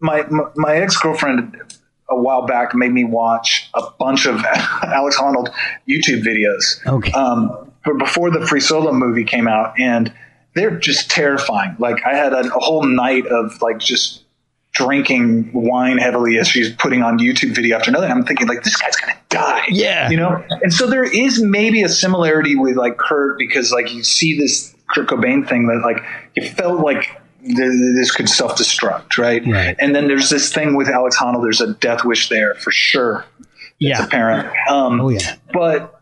[0.00, 1.56] my my, my ex girlfriend
[2.08, 4.44] a while back made me watch a bunch of
[4.82, 5.52] Alex Honnold
[5.88, 6.84] YouTube videos.
[6.86, 7.12] Okay.
[7.12, 10.12] Um, but before the Free Solo movie came out, and
[10.54, 11.76] they're just terrifying.
[11.78, 14.24] Like I had a, a whole night of like just
[14.72, 18.06] drinking wine heavily as she's putting on YouTube video after another.
[18.06, 19.64] I'm thinking like this guy's gonna die.
[19.68, 20.10] Yeah.
[20.10, 20.44] You know?
[20.62, 24.74] And so there is maybe a similarity with like Kurt because like you see this
[24.90, 26.02] Kurt Cobain thing that like
[26.34, 29.42] it felt like this could self destruct, right?
[29.46, 29.76] Right.
[29.78, 31.42] And then there's this thing with Alex Honnold.
[31.42, 33.24] There's a death wish there for sure.
[33.38, 33.48] It's
[33.78, 34.04] Yeah.
[34.04, 34.48] apparent.
[34.68, 35.36] Um, Oh yeah.
[35.52, 36.00] but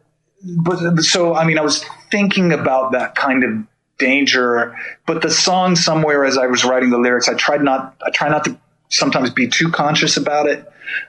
[0.57, 3.51] but so I mean I was thinking about that kind of
[3.98, 8.11] danger but the song somewhere as I was writing the lyrics I tried not I
[8.11, 8.57] try not to
[8.88, 10.64] sometimes be too conscious about it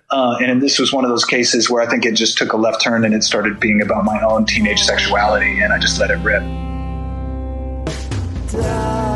[0.09, 2.57] uh, and this was one of those cases where I think it just took a
[2.57, 6.09] left turn and it started being about my own teenage sexuality and I just let
[6.09, 6.41] it rip
[8.51, 9.08] I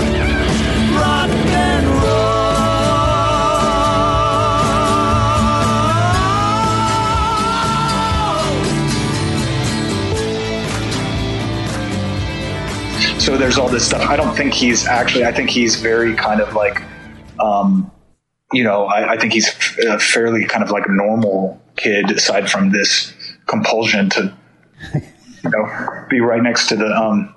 [1.00, 1.30] rock
[1.64, 2.26] and roll.
[13.18, 16.42] so there's all this stuff I don't think he's actually I think he's very kind
[16.42, 16.82] of like
[17.40, 17.90] um,
[18.52, 19.48] you know I, I think he's
[19.88, 23.14] a fairly kind of like normal kid aside from this
[23.46, 24.36] compulsion to
[25.44, 27.34] you know be right next to the um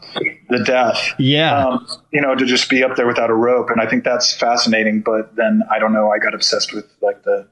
[0.50, 1.66] the death Yeah.
[1.68, 4.34] um, you know to just be up there without a rope and I think that's
[4.34, 7.48] fascinating but then I don't know I got obsessed with like the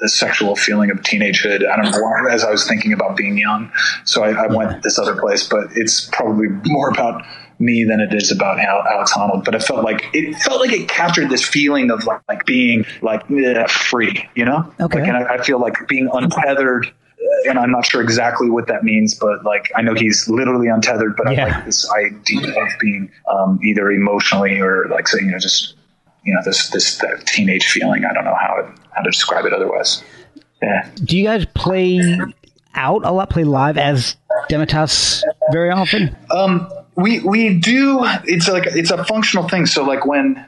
[0.00, 1.68] the sexual feeling of teenagehood.
[1.68, 3.70] I don't know why, as I was thinking about being young.
[4.06, 7.22] So I, I went this other place, but it's probably more about
[7.58, 9.44] me than it is about Al- Alex Honnold.
[9.44, 12.86] But it felt like it felt like it captured this feeling of like, like being
[13.02, 14.72] like eh, free, you know?
[14.80, 15.00] Okay.
[15.00, 16.90] Like, and I, I feel like being untethered.
[17.48, 21.16] And I'm not sure exactly what that means, but like I know he's literally untethered.
[21.16, 21.46] But Yeah.
[21.46, 25.74] I like this idea of being um, either emotionally or like say, you know, just
[26.24, 28.04] you know, this this that teenage feeling.
[28.04, 30.02] I don't know how it, how to describe it otherwise.
[30.62, 30.88] Yeah.
[31.04, 32.18] Do you guys play
[32.74, 33.30] out a lot?
[33.30, 34.16] Play live as
[34.50, 36.14] Demitasse very often?
[36.30, 38.00] Um, we we do.
[38.24, 39.66] It's like it's a functional thing.
[39.66, 40.44] So like when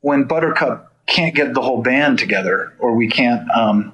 [0.00, 3.48] when Buttercup can't get the whole band together, or we can't.
[3.50, 3.92] Um,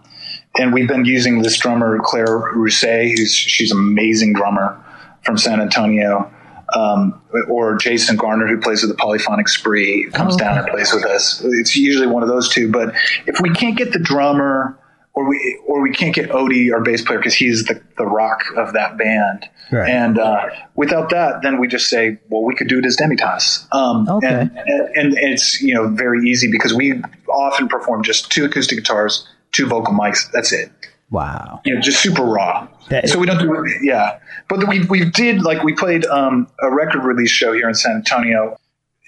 [0.59, 4.79] and we've been using this drummer Claire Rousset, who's she's an amazing drummer.
[5.25, 6.31] from San Antonio.
[6.75, 10.91] Um, or Jason Garner, who plays with the Polyphonic Spree, comes Oh, down and plays
[10.93, 11.43] with us.
[11.45, 12.73] It's usually one of those two.
[12.73, 12.95] But
[13.27, 14.79] if we can't get the drummer,
[15.12, 18.43] or we or we can't get Odie, our bass player, because he's the, the rock
[18.57, 19.88] of that band, Right.
[19.91, 23.67] and uh, without that, then we just say, well, we could do it as Demitas.
[23.75, 24.29] Um, Okay.
[24.29, 28.79] and, and, and it's you know very easy because we often perform just two acoustic
[28.79, 30.31] guitars, two vocal mics.
[30.33, 30.71] That's it
[31.12, 31.61] Wow.
[31.67, 32.67] you know, just super raw.
[33.05, 34.19] So we don't do yeah.
[34.49, 37.97] But we we did like we played um, a record release show here in San
[37.97, 38.57] Antonio.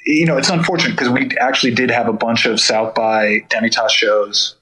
[0.04, 3.90] You know, it's unfortunate because we actually did have a bunch of South by Demitasse
[3.90, 4.56] shows,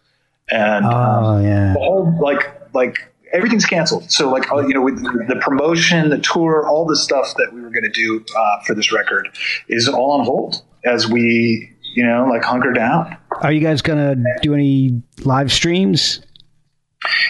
[0.51, 1.73] and um, Oh yeah.
[1.73, 4.09] the whole like like everything's canceled.
[4.13, 7.61] So like uh, you know, with the promotion, the tour, all the stuff that we
[7.61, 9.29] were going to do uh, for this record
[9.69, 13.17] is all on hold as we you know like hunker down.
[13.41, 16.21] Are you guys gonna do any live streams?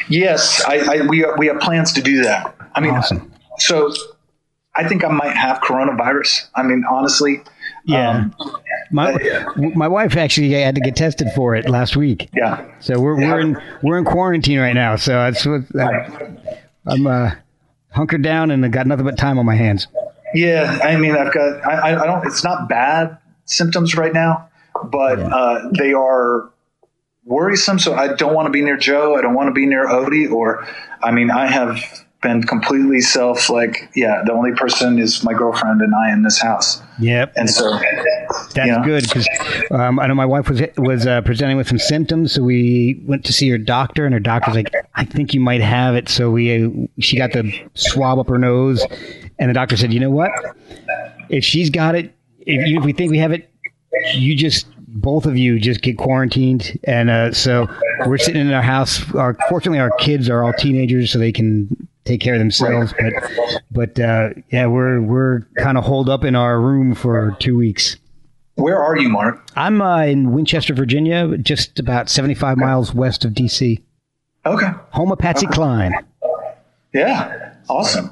[0.08, 2.54] Yes, I, I we we have plans to do that.
[2.74, 3.32] I mean, Awesome.
[3.58, 3.92] so
[4.74, 6.48] I think I might have coronavirus.
[6.54, 7.42] I mean, honestly,
[7.84, 8.10] Yeah.
[8.10, 8.34] um,
[8.90, 9.16] My
[9.74, 12.28] my wife actually had to get tested for it last week.
[12.34, 14.96] yeah, So we're we're in we're in quarantine right now.
[14.96, 15.62] So that's what
[16.86, 17.30] I'm uh,
[17.90, 19.86] hunkered down and I got nothing but time on my hands.
[20.34, 20.78] yeah.
[20.82, 22.26] I mean, I've got I- I don't.
[22.26, 24.48] It's not bad symptoms right now,
[24.90, 26.50] but uh, they are
[27.24, 27.78] worrisome.
[27.78, 29.16] So I don't want to be near Joe.
[29.16, 30.30] I don't want to be near Odie.
[30.30, 30.66] Or
[31.02, 31.78] I mean, I have
[32.22, 33.50] been completely self.
[33.50, 37.50] Like, yeah, the only person is my girlfriend and I in this house, Yep, and
[37.50, 37.78] so
[38.54, 38.82] that's yeah.
[38.84, 39.28] good because
[39.72, 43.24] um, I know my wife was was uh, presenting with some symptoms, so we went
[43.26, 46.30] to see her doctor, and her doctor's like, "I think you might have it." So
[46.30, 48.86] we uh, she got the swab up her nose,
[49.38, 50.30] and the doctor said, "You know what?
[51.28, 53.50] If she's got it, if, you, if we think we have it,
[54.14, 57.66] you just." Both of you just get quarantined, and uh, so
[58.06, 59.02] we're sitting in our house.
[59.14, 62.92] Our fortunately, our kids are all teenagers, so they can take care of themselves.
[63.00, 63.12] But,
[63.70, 67.96] but uh, yeah, we're we're kind of holed up in our room for two weeks.
[68.56, 69.42] where are you, Mark?
[69.56, 73.80] I'm uh, in Winchester, Virginia, just about 75 miles west of D.C.
[74.44, 75.94] Okay, Home of Patsy Cline.
[76.92, 78.10] yeah, awesome.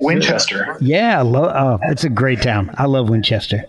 [0.00, 0.76] Winchester.
[0.80, 2.70] Yeah, lo- oh, it's a great town.
[2.78, 3.64] I love Winchester.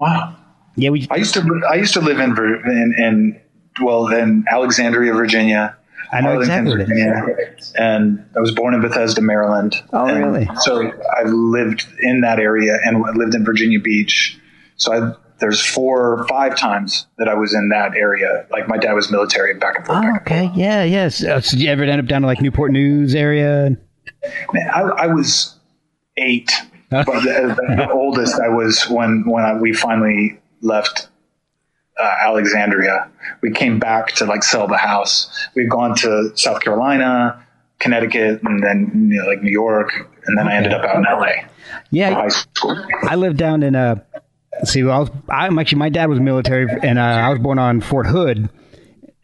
[0.00, 0.36] Wow.
[0.78, 1.06] Yeah, we.
[1.10, 3.40] I used to I used to live in in, in
[3.82, 5.76] well in Alexandria, Virginia.
[6.10, 6.88] I know Arlington, exactly what it is.
[6.88, 9.74] Virginia, and I was born in Bethesda, Maryland.
[9.92, 10.48] Oh, really?
[10.60, 14.40] So I've lived in that area and lived in Virginia Beach.
[14.76, 18.46] So I, there's four, five times that I was in that area.
[18.50, 19.98] Like my dad was military back and forth.
[19.98, 20.50] Oh, back okay.
[20.54, 21.22] Yeah, yes.
[21.22, 23.76] Uh, so did you ever end up down to like Newport News area?
[24.52, 25.56] Man, I, I was
[26.16, 26.52] eight,
[26.90, 31.08] but the, the oldest I was when when I, we finally left
[32.00, 33.08] uh, Alexandria.
[33.42, 35.28] We came back to like sell the house.
[35.54, 37.44] We'd gone to South Carolina,
[37.80, 39.92] Connecticut, and then you know, like New York,
[40.26, 41.48] and then I ended up out in LA
[41.90, 42.76] Yeah, high school.
[43.02, 43.96] I lived down in uh
[44.54, 47.58] let's see, I was I'm actually my dad was military and uh, I was born
[47.58, 48.48] on Fort Hood.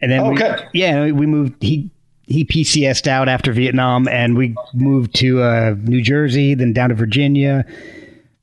[0.01, 0.67] And then Oh, we, okay.
[0.75, 1.91] yeah, we moved he
[2.27, 6.95] he PCS'd out after Vietnam and we moved to uh, New Jersey, then down to
[6.95, 7.65] Virginia,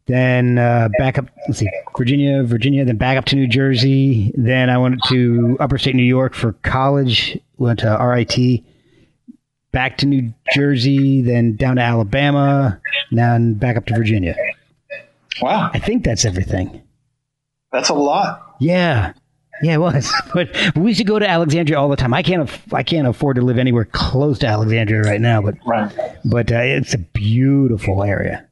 [0.08, 4.32] then uh, back up let's see, Virginia, Virginia, then back up to New Jersey.
[4.36, 8.64] Then I went to upper state New York for college, went to RIT,
[9.72, 12.80] back to New Jersey, then down to Alabama,
[13.12, 14.36] then back up to Virginia.
[15.42, 16.82] Wow, I think that's everything.
[17.72, 18.56] that's a lot.
[18.60, 19.14] Yeah.
[19.64, 20.12] Yeah, it was.
[20.34, 22.14] But we should go to Alexandria all the time.
[22.16, 22.42] I can't.
[22.44, 25.42] Aff- I can't afford to live anywhere close to Alexandria right now.
[25.42, 25.92] But Right.
[26.26, 28.48] but uh, it's a beautiful area.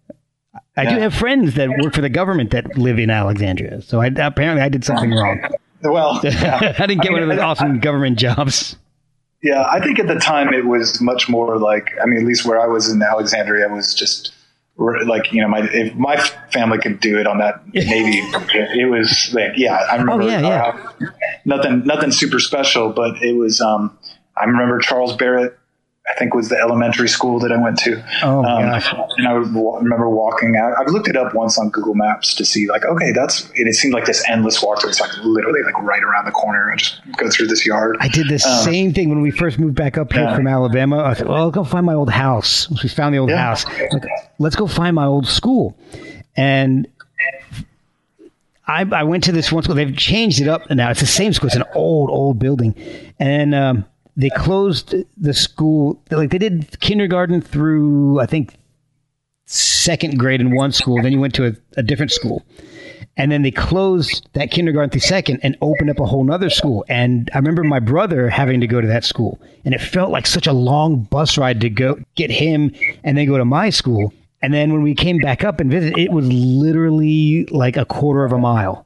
[0.80, 3.82] I do have friends that work for the government that live in Alexandria.
[3.82, 5.42] So I, apparently I did something wrong.
[5.82, 6.74] Well, yeah.
[6.80, 8.76] I didn't get I one of mean, those I- awesome government jobs.
[9.42, 12.46] Yeah, I think at the time it was much more like I mean, at least
[12.46, 14.34] where I was in Alexandria was just
[14.78, 16.18] like you know, my if my
[16.52, 18.20] family could do it on that Navy,
[18.78, 20.64] it was like yeah, I remember Oh, yeah, yeah.
[20.66, 21.06] uh,
[21.46, 23.62] nothing nothing super special, but it was.
[23.62, 23.98] um
[24.38, 25.58] I remember Charles Barrett.
[26.10, 28.04] I think was the elementary school that I went to.
[28.24, 28.94] Oh, um, gosh.
[29.18, 30.74] And I remember walking out.
[30.80, 33.48] I've looked it up once on Google Maps to see like, okay, that's.
[33.52, 34.80] And it seemed like this endless walk.
[34.84, 36.72] It's like literally like right around the corner.
[36.72, 37.98] I just go through this yard.
[38.00, 40.36] I did the same thing when we first moved back up here Yeah.
[40.36, 41.04] from Alabama.
[41.04, 43.38] I said, "Well, I'll go find my old house." We found the old Yeah.
[43.38, 43.66] house.
[43.66, 44.04] Like,
[44.40, 45.78] Let's go find my old school.
[46.36, 46.88] And
[48.68, 49.76] I, I went to this one school.
[49.76, 50.92] They've changed it up now.
[50.92, 51.48] It's the same school.
[51.48, 52.76] It's an old, old building,
[53.20, 53.86] and um,
[54.20, 56.02] they closed the school.
[56.12, 58.56] Like they did kindergarten through, I think,
[59.46, 61.02] second grade in one school.
[61.02, 62.46] Then you went to a, a different school
[63.18, 66.86] and then they closed that kindergarten through second and opened up a whole nother school
[66.88, 70.28] and i remember my brother having to go to that school and it felt like
[70.28, 72.72] such a long bus ride to go get him
[73.04, 75.98] and then go to my school And then when we came back up and visited,
[75.98, 78.86] it was literally like a quarter of a mile.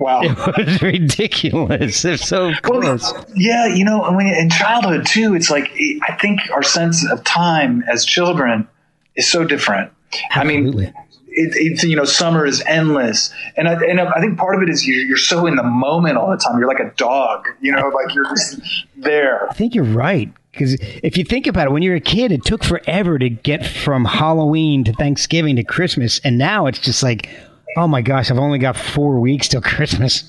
[0.00, 0.22] Wow.
[0.22, 2.00] It was ridiculous.
[2.00, 3.12] They're so close.
[3.36, 5.70] Yeah, you know, I mean, in childhood too, it's like
[6.08, 8.66] I think our sense of time as children
[9.14, 9.92] is so different.
[10.30, 10.86] Absolutely.
[10.86, 10.94] I mean,
[11.28, 14.70] it, it's you know, summer is endless, and I, and I think part of it
[14.70, 16.58] is you're, you're so in the moment all the time.
[16.58, 18.58] You're like a dog, you know, like you're just
[18.96, 19.50] there.
[19.50, 20.32] I think you're right.
[20.52, 23.64] Because if you think about it, when you're a kid, it took forever to get
[23.64, 26.20] from Halloween to Thanksgiving to Christmas.
[26.24, 27.28] And now it's just like,
[27.76, 30.24] oh my gosh, I've only got four weeks till Christmas.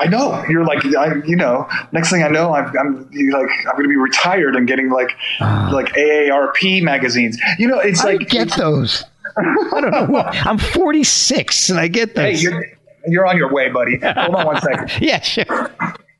[0.00, 3.50] I know you're like, I, you know, next thing I know, I'm, I'm you're like,
[3.66, 5.10] I'm going to be retired and getting like,
[5.40, 7.40] like AARP magazines.
[7.58, 9.04] You know, it's I like, get those.
[9.36, 10.06] I don't know.
[10.06, 12.42] What, I'm 46 and I get hey, those.
[12.42, 12.64] you're,
[13.06, 13.98] you're on your way, buddy.
[13.98, 14.90] Hold on one second.
[15.00, 15.70] yeah, sure.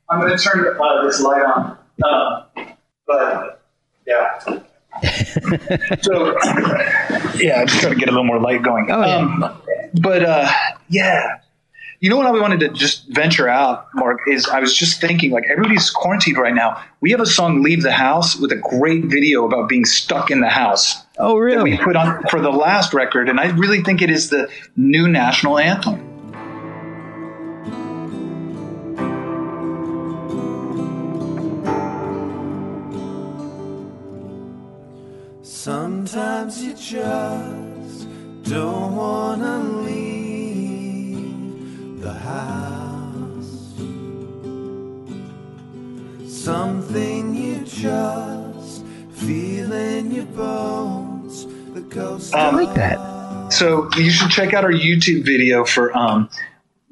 [0.09, 1.77] I'm going to turn uh, this light on.
[2.03, 2.45] Uh,
[3.07, 3.61] but
[4.07, 4.39] yeah.
[6.01, 6.37] so
[7.35, 8.91] yeah, I'm just trying to get a little more light going.
[8.91, 9.17] Oh, yeah.
[9.17, 9.61] Um,
[10.01, 10.51] but uh,
[10.89, 11.39] yeah,
[11.99, 15.31] you know what I wanted to just venture out, Mark, is I was just thinking
[15.31, 16.81] like everybody's quarantined right now.
[17.01, 20.41] We have a song "Leave the House" with a great video about being stuck in
[20.41, 21.71] the house Oh, that really?
[21.71, 25.07] we put on for the last record, and I really think it is the new
[25.07, 26.09] national anthem.
[35.41, 38.07] Sometimes you just
[38.43, 39.82] don't wanna
[51.97, 53.51] I Um, like that.
[53.53, 56.29] So you should check out our YouTube video for um,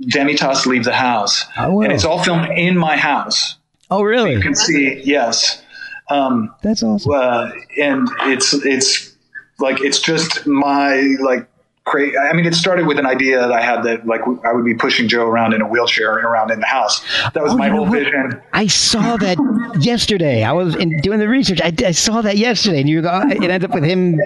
[0.03, 1.45] Demitasse Leave the House.
[1.55, 3.57] And it's all filmed in my house.
[3.89, 4.33] Oh, really?
[4.33, 5.61] You can see, yes.
[6.09, 7.11] Um, That's awesome.
[7.13, 9.15] uh, and it's it's
[9.59, 11.47] like it's just my like
[11.85, 14.65] cra I mean, it started with an idea that I had that like I would
[14.65, 17.01] be pushing Joe around in a wheelchair around in the house.
[17.33, 17.91] That was Oh, my whole what?
[17.99, 18.39] vision.
[18.53, 19.37] I saw that
[19.79, 20.43] yesterday.
[20.43, 21.59] I was in, doing the research.
[21.61, 23.21] I, I saw that yesterday, and you go.
[23.29, 24.19] It ends up with him.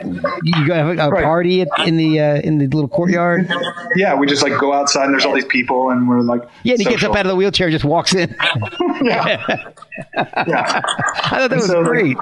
[0.43, 1.23] You go have a Right.
[1.23, 3.49] party at, in the uh, in the little courtyard.
[3.95, 6.73] Yeah, we just like go outside and there's all these people and we're like Yeah,
[6.73, 8.35] and he gets up out of the wheelchair, and just walks in.
[9.01, 9.45] yeah.
[10.47, 10.81] yeah.
[10.83, 12.17] I thought that was So, like, great.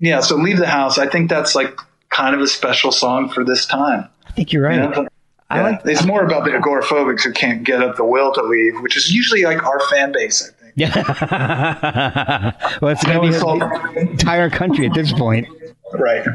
[0.00, 0.98] Yeah, so leave the house.
[0.98, 1.78] I think that's like
[2.14, 4.08] kind of a special song for this time.
[4.26, 4.76] I think you're right.
[4.76, 5.08] You know?
[5.50, 5.62] I Yeah.
[5.62, 5.80] like.
[5.84, 9.12] it's more about the agoraphobics who can't get up the will to leave, which is
[9.12, 10.72] usually like our fan base, I think.
[10.76, 12.52] Yeah.
[12.80, 15.46] well, it's going to be all- the entire country at this point.
[15.92, 16.26] Right.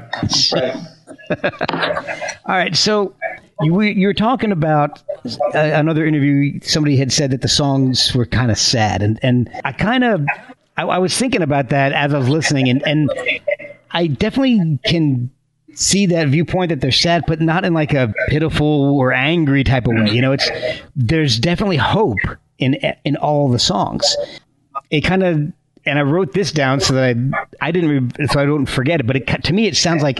[0.54, 0.76] Right.
[2.46, 3.14] All right, so
[3.62, 6.60] you were, you were talking about uh, another interview.
[6.62, 10.26] Somebody had said that the songs were kind of sad, and and I kind of
[10.78, 13.12] I, I was thinking about that as I was listening, and and
[13.92, 15.30] I definitely can
[15.80, 19.88] see that viewpoint that they're sad, but not in like a pitiful or angry type
[19.88, 20.10] of way.
[20.10, 20.50] You know, it's
[20.96, 22.18] there's definitely hope
[22.58, 22.76] in
[23.06, 24.16] in all the songs.
[24.90, 25.36] It kind of
[25.86, 27.16] and I wrote this down so that
[27.62, 29.08] I I didn't so I don't forget it.
[29.08, 30.20] But it, to me, it sounds like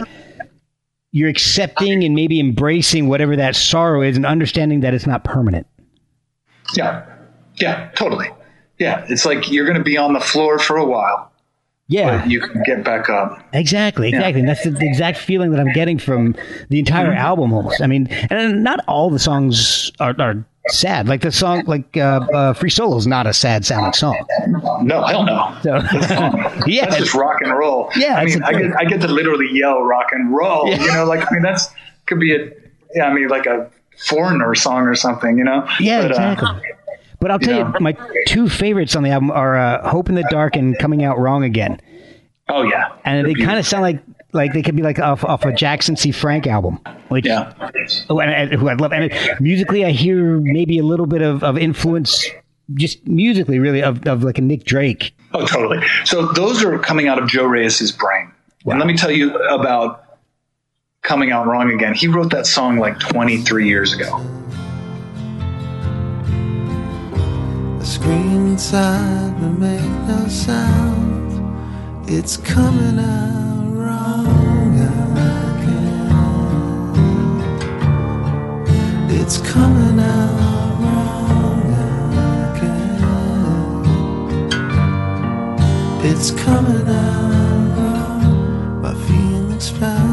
[1.12, 5.66] you're accepting and maybe embracing whatever that sorrow is and understanding that it's not permanent.
[6.76, 7.04] Yeah.
[7.56, 8.30] Yeah, totally.
[8.78, 11.29] Yeah, it's like you're going to be on the floor for a while,
[11.90, 13.42] Yeah, but you can get back up.
[13.52, 14.40] exactly, exactly.
[14.40, 16.36] And that's the, the exact feeling that I'm getting from
[16.68, 17.82] the entire album almost.
[17.82, 21.08] I mean, and not all the songs are, are sad.
[21.08, 24.16] Like the song, like uh, uh, Free Solo is not a sad sounding song.
[24.82, 25.58] No, hell no.
[25.62, 25.74] So,
[26.68, 27.90] yeah, That's just rock and roll.
[27.96, 30.68] Yeah, I mean, I get, I get to literally yell rock and roll.
[30.68, 30.84] Yeah.
[30.84, 31.68] You know, like I mean, that's
[32.06, 32.50] could be a,
[32.94, 33.68] yeah, I mean, like a
[33.98, 35.38] foreigner song or something.
[35.38, 35.66] You know?
[35.80, 36.70] yeah, But, uh, exactly.
[37.20, 37.80] But I'll tell you, know.
[37.80, 37.96] my
[38.26, 41.44] two favorites on the album are uh, "Hope in the Dark" and "Coming Out Wrong
[41.44, 41.80] Again,"
[42.48, 44.02] oh yeah, and they kind of sound like
[44.32, 46.12] like they could be like off off a Jackson C.
[46.12, 47.52] Frank album, which yeah.
[48.08, 48.92] Oh, and, who I love.
[48.92, 52.26] And it, musically, I hear maybe a little bit of, of influence,
[52.74, 55.14] just musically, really, of, of like a Nick Drake.
[55.32, 55.84] Oh, totally.
[56.04, 58.32] So those are coming out of Joe Reyes's brain.
[58.66, 60.04] And let me tell you about
[61.02, 61.94] coming out wrong again.
[61.94, 64.18] He wrote that song like 23 years ago.
[68.60, 71.32] Inside will make no sound.
[72.06, 76.10] It's coming out wrong again.
[79.18, 81.72] It's coming out wrong
[82.52, 83.00] again.
[86.04, 88.82] It's coming out wrong.
[88.82, 90.09] My feelings pound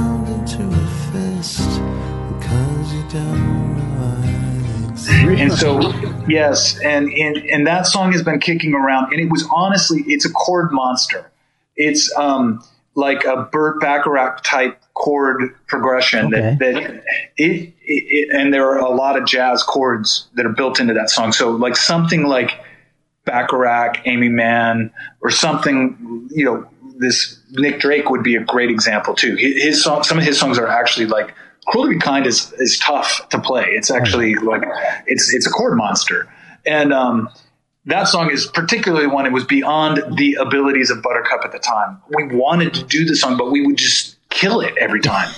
[5.19, 5.79] And so,
[6.27, 10.25] yes, and, and and that song has been kicking around, and it was honestly, it's
[10.25, 11.29] a chord monster.
[11.75, 12.63] It's um
[12.95, 16.57] like a Burt Bacharach type chord progression Okay.
[16.59, 17.03] that, that
[17.37, 21.11] it, it, and there are a lot of jazz chords that are built into that
[21.11, 21.31] song.
[21.31, 22.59] So like something like
[23.25, 24.91] Bacharach, Aimee Mann,
[25.21, 29.35] or something, you know, this Nick Drake would be a great example too.
[29.35, 31.35] His, his song, some of his songs are actually like
[31.67, 33.65] Cruel to Be Kind is, is tough to play.
[33.69, 34.63] It's actually like,
[35.05, 36.27] it's, it's a chord monster.
[36.65, 37.29] And, um,
[37.87, 42.01] that song is particularly one it was beyond the abilities of Buttercup at the time.
[42.09, 45.33] We wanted to do the song, but we would just kill it every time.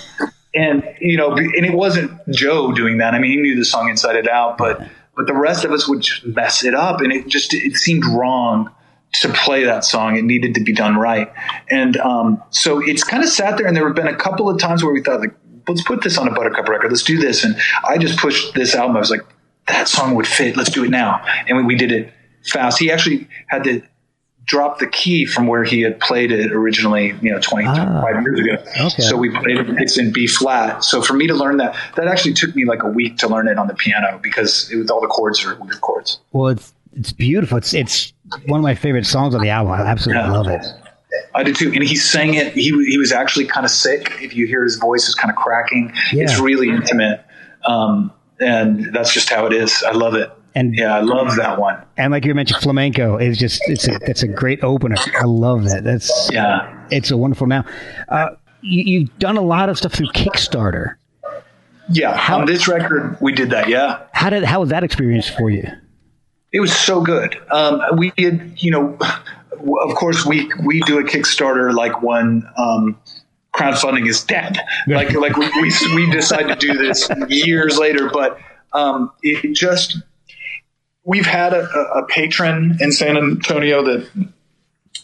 [0.52, 3.14] And you know, and it wasn't Joe doing that.
[3.14, 4.84] I mean, he knew the song inside and out, but
[5.16, 8.04] but the rest of us would just mess it up, and it just it seemed
[8.04, 8.68] wrong
[9.20, 10.16] to play that song.
[10.16, 11.32] It needed to be done right,
[11.70, 13.66] and um, so it's kind of sat there.
[13.68, 15.34] And there have been a couple of times where we thought, like,
[15.70, 16.90] let's put this on a Buttercup record.
[16.90, 17.44] Let's do this.
[17.44, 17.56] And
[17.88, 18.96] I just pushed this album.
[18.96, 19.22] I was like,
[19.66, 20.56] that song would fit.
[20.56, 21.24] Let's do it now.
[21.46, 22.12] And we, we did it
[22.44, 22.78] fast.
[22.78, 23.82] He actually had to
[24.46, 28.00] drop the key from where he had played it originally, you know, 20, Ah.
[28.00, 28.86] 25 years ago.
[28.86, 29.02] Okay.
[29.02, 30.82] So we played it, it's in B flat.
[30.82, 33.46] So for me to learn that, that actually took me like a week to learn
[33.46, 36.18] it on the piano because it was, all the chords are weird chords.
[36.32, 37.58] Well, it's it's beautiful.
[37.58, 38.12] It's it's
[38.46, 39.72] one of my favorite songs on the album.
[39.74, 40.32] I absolutely Yeah.
[40.32, 40.66] love it.
[41.34, 41.72] I did too.
[41.72, 42.52] And he sang it.
[42.54, 44.10] He, he was actually kind of sick.
[44.20, 46.24] If you hear his voice is kind of cracking, Yeah.
[46.24, 47.24] it's really intimate.
[47.66, 49.82] Um, and that's just how it is.
[49.86, 50.30] I love it.
[50.54, 51.76] And Yeah, I love that one.
[51.96, 54.96] and like you mentioned, flamenco is just it's a that's a great opener.
[55.20, 55.84] I love that.
[55.84, 56.86] That's Yeah.
[56.90, 57.46] it's a wonderful.
[57.46, 57.64] Now,
[58.08, 58.30] uh,
[58.62, 60.96] you, you've done a lot of stuff through Kickstarter.
[61.88, 62.18] Yeah.
[62.34, 63.68] on this record, we did that.
[63.68, 64.00] Yeah.
[64.12, 65.68] How did how was that experience for you?
[66.52, 67.36] It was so good.
[67.50, 72.98] Um, we did, you know, of course we we do a Kickstarter like when um,
[73.54, 74.58] crowdfunding is dead.
[74.86, 78.38] Like like we, we we decide to do this years later, but
[78.72, 79.98] um, it just
[81.04, 84.08] we've had a, a- patron in San Antonio that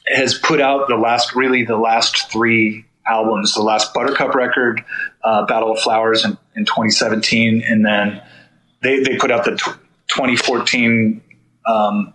[0.09, 4.85] has put out the last really the last three albums the last buttercup record
[5.25, 8.21] uh, battle of flowers in, in 2017 and then
[8.83, 9.79] they, they put out the tw
[10.09, 11.23] 2014
[11.67, 12.13] um,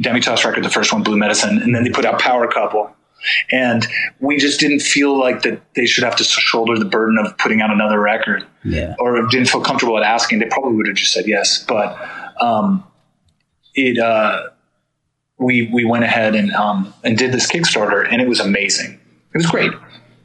[0.00, 2.90] demitasse record the first one blue medicine and then they put out power couple
[3.52, 3.86] and
[4.20, 7.60] we just didn't feel like that they should have to shoulder the burden of putting
[7.60, 8.94] out another record Yeah.
[8.98, 11.96] or didn't feel comfortable at asking they probably would have just said yes but
[12.40, 12.84] um,
[13.74, 14.48] it uh,
[15.38, 18.92] we we went ahead and um, and did this Kickstarter, and it was amazing.
[19.34, 19.72] It was great.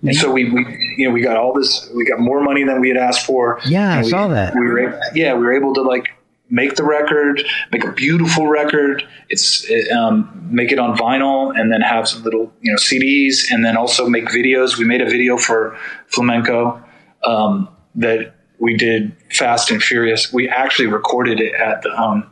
[0.04, 2.80] And so we, we you know we got all this we got more money than
[2.82, 3.60] we had asked for.
[3.66, 4.54] Yeah, I we, saw that.
[4.54, 6.08] We were yeah we were able to like
[6.50, 9.08] make the record, make a beautiful record.
[9.30, 13.52] It's it, um, make it on vinyl, and then have some little you know CDs,
[13.52, 14.78] and then also make videos.
[14.78, 15.78] We made a video for
[16.08, 16.84] flamenco
[17.24, 20.32] um, that we did Fast and Furious.
[20.34, 22.30] We actually recorded it at the um,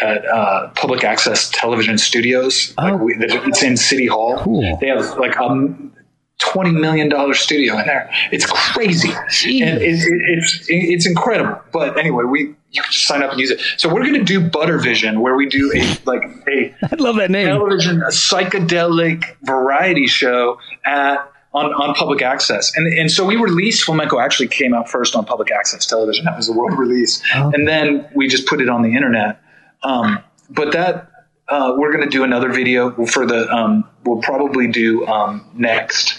[0.00, 2.74] at uh, public access television studios.
[2.78, 2.84] Oh.
[2.84, 4.38] Like we, it's in City Hall.
[4.38, 4.78] Cool.
[4.80, 5.76] They have like a
[6.38, 8.10] twenty million dollar studio in there.
[8.30, 11.60] It's crazy, and it, it, it's it's incredible.
[11.72, 13.60] But anyway, we you can just sign up and use it.
[13.76, 17.16] So we're going to do Butter Vision, where we do a like a I love
[17.16, 17.46] that name.
[17.46, 22.74] television a psychedelic variety show at on, on public access.
[22.76, 26.24] And and so we released Flamenco actually came out first on public access television.
[26.24, 27.22] That was the world release.
[27.36, 27.54] Okay.
[27.54, 29.42] And then we just put it on the internet.
[29.82, 31.10] Um, but that
[31.48, 36.14] uh, we're going to do another video for the um, we'll probably do um, next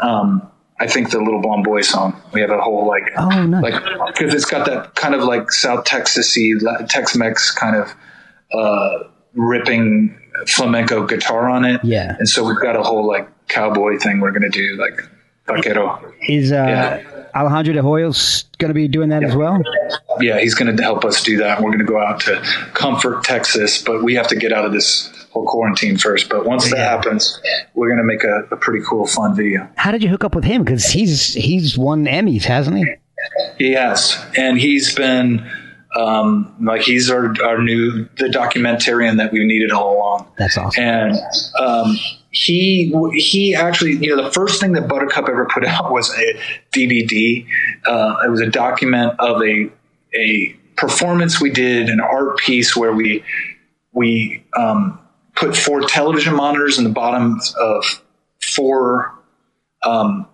[0.00, 0.48] um,
[0.82, 2.20] I think the little blonde boy song.
[2.32, 3.62] We have a whole like Oh, nice.
[3.62, 6.58] like because it's got that kind of like South Texasy
[6.88, 7.94] Tex Mex kind of
[8.52, 9.04] uh,
[9.34, 11.80] ripping flamenco guitar on it.
[11.84, 12.16] Yeah.
[12.18, 15.00] And so we've got a whole like cowboy thing we're gonna do, like
[15.46, 16.12] vaquero.
[16.28, 17.02] Is uh, Yeah.
[17.34, 19.62] Alejandro de Hoyos going to be doing that as well?
[20.20, 21.62] Yeah, he's gonna help us do that.
[21.62, 22.36] We're gonna go out to
[22.74, 26.28] Comfort, Texas, but we have to get out of this whole quarantine first.
[26.28, 26.90] But once that Yeah.
[26.90, 27.40] happens,
[27.74, 29.68] we're gonna make a, a pretty cool, fun video.
[29.76, 30.62] How did you hook up with him?
[30.64, 32.86] Because he's he's won Emmys, hasn't he?
[33.58, 35.48] He has, and he's been
[35.96, 40.26] um, like he's our our new the documentarian that we needed all along.
[40.38, 40.82] That's awesome.
[40.82, 41.16] And
[41.58, 41.96] um,
[42.30, 46.34] he he actually, you know, the first thing that Buttercup ever put out was a
[46.72, 47.46] DVD.
[47.86, 49.70] Uh, it was a document of a
[50.14, 53.22] a performance we did, an art piece where we
[53.92, 54.98] we um,
[55.34, 57.84] put four television monitors in the bottoms of
[58.40, 59.14] four
[59.84, 60.26] um,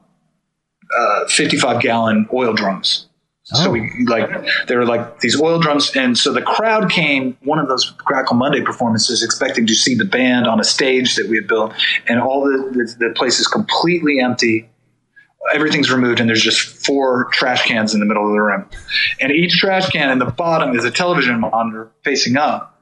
[0.96, 3.07] uh, 55 gallon oil drums.
[3.44, 3.70] So Oh.
[3.70, 4.28] we like
[4.66, 8.36] they were like these oil drums, and so the crowd came one of those Crackle
[8.36, 11.72] Monday performances, expecting to see the band on a stage that we had built,
[12.07, 12.59] and all the
[12.99, 14.68] the, the place is completely empty.
[15.55, 18.68] Everything's removed, and there's just four trash cans in the middle of the room,
[19.18, 22.78] and each trash can in the bottom is a television monitor facing up.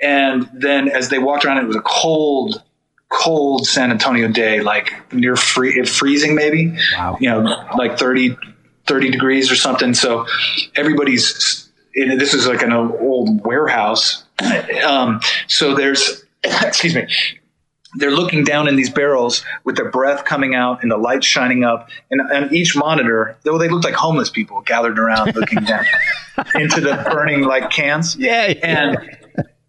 [0.00, 2.62] And then as they walked around, it was a cold,
[3.08, 6.76] cold San Antonio day, like near free, freezing maybe.
[6.94, 7.16] Wow.
[7.20, 8.36] You know, like 30,
[8.86, 9.94] 30 degrees or something.
[9.94, 10.26] So
[10.74, 14.24] everybody's, this is like an old warehouse.
[14.84, 17.06] Um, so there's, excuse me,
[17.94, 21.64] they're looking down in these barrels with their breath coming out and the light shining
[21.64, 21.90] up.
[22.10, 25.84] And, and each monitor, though they looked like homeless people gathered around looking down
[26.54, 28.16] into the burning like cans.
[28.16, 28.58] Yeah, yeah.
[28.62, 29.18] And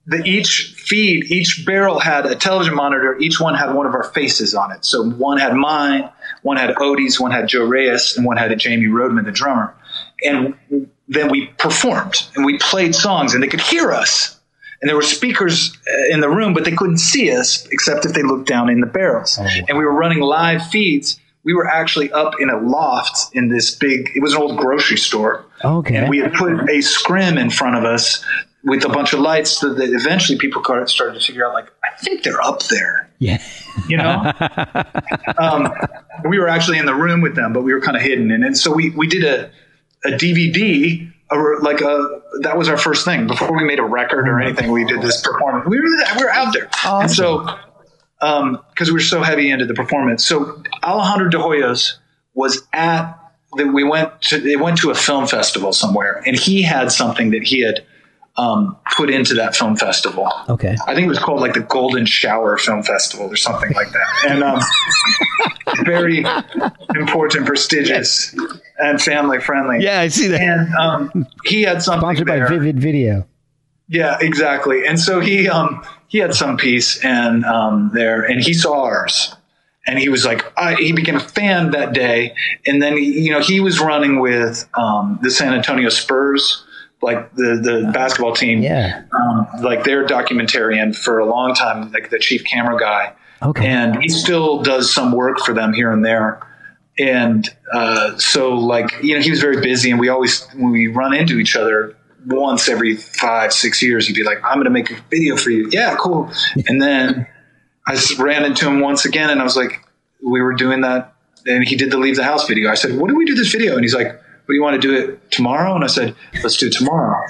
[0.06, 3.18] the each feed, each barrel had a television monitor.
[3.20, 4.84] Each one had one of our faces on it.
[4.84, 6.10] So one had mine,
[6.42, 9.74] one had Odie's, one had Joe Reyes, and one had a Jamie Rodman, the drummer.
[10.26, 10.56] And
[11.08, 14.40] then we performed and we played songs, and they could hear us.
[14.82, 18.12] And there were speakers uh, in the room, but they couldn't see us except if
[18.12, 19.38] they looked down in the barrels.
[19.40, 19.50] Oh, wow.
[19.70, 21.18] And we were running live feeds.
[21.46, 24.12] We were actually up in a loft in this big.
[24.14, 25.46] It was an old grocery store.
[25.64, 25.96] Okay.
[25.96, 28.26] And we had put a scrim in front of us
[28.64, 31.98] with a bunch of lights so that eventually people started to figure out, like, I
[32.02, 33.42] think they're up there, yeah.
[33.90, 34.32] you know?
[35.38, 35.74] um,
[36.28, 38.32] we were actually in the room with them, but we were kind of hidden.
[38.32, 39.52] And, and so we, we did a,
[40.06, 43.28] a DVD, or like a, that was our first thing.
[43.28, 45.68] Before we made a record or anything, we did this performance.
[45.68, 45.86] We were,
[46.18, 46.70] we were out there.
[46.86, 47.46] And so,
[48.20, 50.26] because we were so heavy into the performance.
[50.26, 51.98] So Alejandro de Hoyos
[52.34, 53.20] was at
[53.56, 57.32] that we went to they went to a film festival somewhere and he had something
[57.32, 57.86] that he had
[58.36, 60.30] um, put into that film festival.
[60.50, 60.76] Okay.
[60.88, 64.08] I think it was called like the Golden Shower Film Festival or something like that.
[64.28, 64.60] And um,
[65.86, 66.26] very
[66.96, 68.36] important, prestigious,
[68.80, 69.84] and family friendly.
[69.84, 70.42] Yeah, I see that.
[70.42, 72.48] And um, he had something Sponsored by.
[72.48, 73.28] Vivid Video.
[73.88, 74.88] Yeah, exactly.
[74.88, 79.36] And so he um he had some piece and um there and he saw ours.
[79.86, 82.36] And he was like, I, he became a fan that day.
[82.66, 86.64] And then, he, you know, he was running with um, the San Antonio Spurs,
[87.04, 88.62] like the, the basketball team.
[88.62, 89.04] Yeah.
[89.12, 93.14] Um, like their documentarian for a long time, like the chief camera guy.
[93.42, 93.68] Okay.
[93.68, 96.42] And he still does some work for them here and there.
[96.98, 100.88] And uh, so, like, you know, he was very busy, and we always, when we
[100.88, 101.96] run into each other
[102.28, 105.50] once every five, six years, he'd be like, I'm going to make a video for
[105.50, 105.70] you.
[105.72, 106.32] Yeah, cool.
[106.68, 107.28] And then
[107.88, 109.86] I ran into him once again, and I was like,
[110.24, 112.70] we were doing that, and he did the Leave the House video.
[112.70, 113.74] I said, What do we do this video?
[113.74, 115.76] And he's like, do you want to do it tomorrow?
[115.76, 117.28] And I said, Let's do it tomorrow.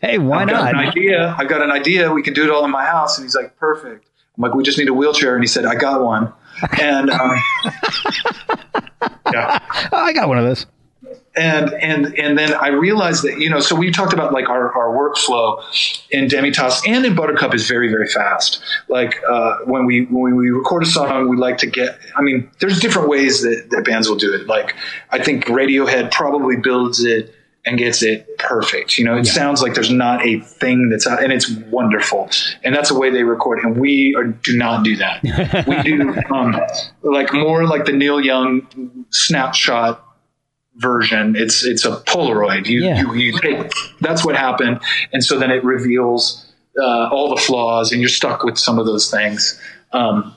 [0.00, 0.74] Hey, why I've got not?
[0.74, 1.34] an idea.
[1.38, 2.12] I've got an idea.
[2.12, 3.18] We can do it all in my house.
[3.18, 4.08] And he's like, perfect.
[4.36, 5.34] I'm like, we just need a wheelchair.
[5.34, 6.32] And he said, I got one.
[6.80, 7.36] And um,
[9.32, 9.58] yeah,
[9.92, 10.66] I got one of those.
[11.34, 14.70] And and and then I realized that you know, so we talked about like our,
[14.76, 15.62] our workflow
[16.10, 18.62] in Demitasse and in Buttercup is very very fast.
[18.88, 21.98] Like uh, when we when we record a song, we like to get.
[22.16, 24.46] I mean, there's different ways that, that bands will do it.
[24.46, 24.74] Like
[25.10, 28.98] I think Radiohead probably builds it and gets it perfect.
[28.98, 32.28] You know, it sounds like there's not a thing that's out, and it's wonderful.
[32.64, 33.60] And that's the way they record.
[33.60, 35.22] And we are, do not do that.
[35.66, 36.60] we do um,
[37.02, 40.04] like more like the Neil Young snapshot
[40.76, 41.36] version.
[41.36, 42.66] It's it's a Polaroid.
[42.66, 43.00] You Yeah.
[43.00, 43.70] you, you take
[44.00, 44.80] that's what happened,
[45.12, 48.86] and so then it reveals uh, all the flaws, and you're stuck with some of
[48.86, 49.60] those things.
[49.92, 50.34] Um,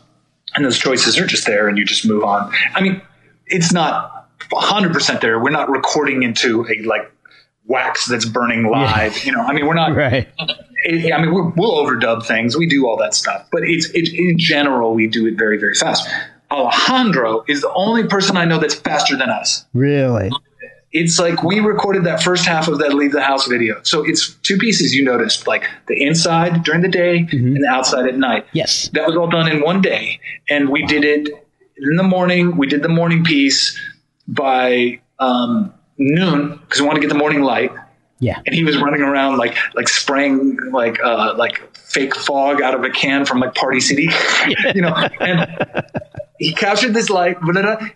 [0.56, 2.54] and those choices are just there, and you just move on.
[2.74, 3.02] I mean,
[3.48, 5.40] it's not 100 percent there.
[5.42, 7.12] We're not recording into a like
[7.66, 9.24] wax that's burning live.
[9.24, 10.28] You know, I mean, we're not Right.
[10.84, 12.56] it, I mean, we're, we'll overdub things.
[12.58, 15.74] We do all that stuff, but it's it, in general we do it very very
[15.76, 16.08] fast.
[16.52, 19.66] Alejandro is the only person I know that's faster than us.
[19.74, 20.32] Really?
[20.92, 23.82] It's like we recorded that first half of that leave the house video.
[23.84, 28.08] So it's two pieces you noticed, like the inside during the day and the outside
[28.08, 28.46] at night.
[28.54, 28.90] Yes.
[28.94, 30.20] That was all done in one day,
[30.50, 31.28] and we did it
[31.78, 32.56] in the morning.
[32.56, 33.78] We did the morning piece
[34.28, 37.72] by um, noon because we wanted to get the morning light
[38.20, 38.40] Yeah.
[38.46, 42.84] and he was running around like like spraying like uh, like fake fog out of
[42.86, 44.10] a can from like Party City,
[44.74, 44.94] you know.
[45.20, 45.46] And
[46.40, 47.88] he captured this light, blah, blah, blah,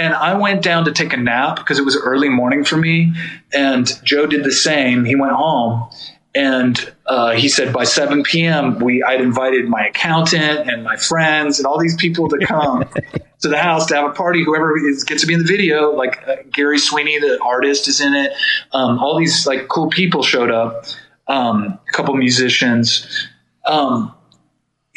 [0.00, 3.12] and I went down to take a nap because it was early morning for me.
[3.52, 5.04] And Joe did the same.
[5.04, 5.90] He went home.
[6.34, 8.78] And uh, he said by 7 p.m.
[8.78, 12.88] we I'd invited my accountant and my friends and all these people to come
[13.40, 14.44] to the house to have a party.
[14.44, 18.00] Whoever is, gets to be in the video, like uh, Gary Sweeney, the artist, is
[18.00, 18.32] in it.
[18.72, 20.86] Um, all these like cool people showed up.
[21.26, 23.28] Um, a couple musicians.
[23.66, 24.14] Um,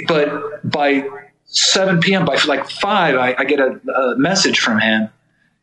[0.07, 1.07] but by
[1.53, 5.09] 7 p.m., by like five, I, I get a, a message from him,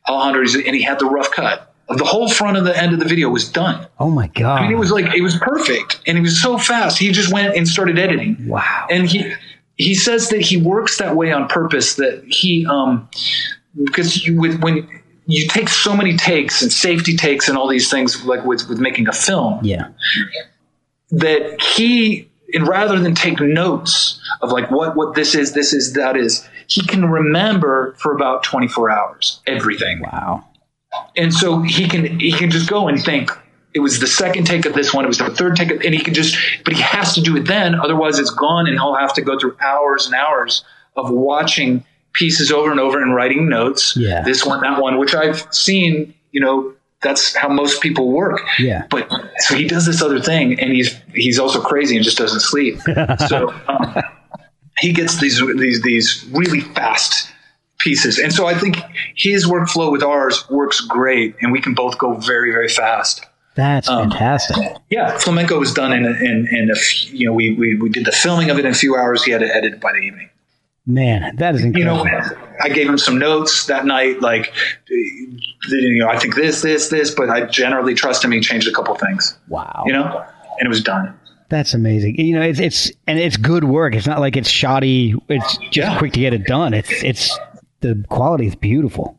[0.09, 1.67] Alejandro, and he had the rough cut.
[1.89, 3.85] Of the whole front of the end of the video was done.
[3.99, 4.61] Oh my god.
[4.61, 6.99] I mean, it was like it was perfect, and he was so fast.
[6.99, 8.47] He just went and started editing.
[8.47, 8.87] wow.
[8.89, 9.35] And he
[9.77, 11.97] he says that he works that way on purpose.
[11.97, 13.09] That he um
[13.75, 14.89] because you, with when
[15.27, 18.79] you take so many takes and safety takes and all these things like with with
[18.79, 19.89] making a film yeah.
[21.11, 25.95] that he and rather than take notes of like what what this is, this is
[25.95, 30.01] that is, he can remember for about 24 hours everything.
[30.01, 30.45] Wow.
[31.17, 33.31] And so he can he can just go and think
[33.73, 35.95] it was the second take of this one, it was the third take, of, and
[35.95, 38.97] he can just, but he has to do it then, otherwise it's gone, and he'll
[38.97, 40.65] have to go through hours and hours
[40.97, 43.97] of watching pieces over and over and writing notes.
[43.97, 44.23] Yeah.
[44.23, 48.43] This one, that one, which I've seen, you know, that's how most people work.
[48.59, 48.87] Yeah.
[48.91, 52.41] But so he does this other thing, and he's he's also crazy and just doesn't
[52.41, 52.81] sleep.
[53.29, 54.03] so um,
[54.79, 57.31] he gets these these these really fast
[57.79, 58.77] pieces, and so I think
[59.15, 63.25] his workflow with ours works great, and we can both go very very fast.
[63.55, 64.57] That's fantastic.
[64.91, 66.77] Yeah, flamenco was done in a, in in a
[67.09, 69.25] you know we, we we did the filming of it in a few hours.
[69.25, 70.31] He had it edited by the evening.
[70.91, 72.07] Man, that is incredible.
[72.07, 72.47] You know.
[72.61, 74.53] I gave him some notes that night, like
[74.89, 78.33] you know I think this this this, but I generally trust him.
[78.33, 79.85] He changed a couple things, wow.
[79.87, 80.25] you know,
[80.59, 81.19] and it was done.
[81.49, 82.17] That's amazing.
[82.17, 83.95] You know, it's it's and it's good work.
[83.95, 85.15] It's not like it's shoddy.
[85.29, 85.99] It's just Yeah.
[85.99, 86.75] quick to get it done.
[86.75, 87.39] It's it's
[87.81, 89.17] the quality is beautiful.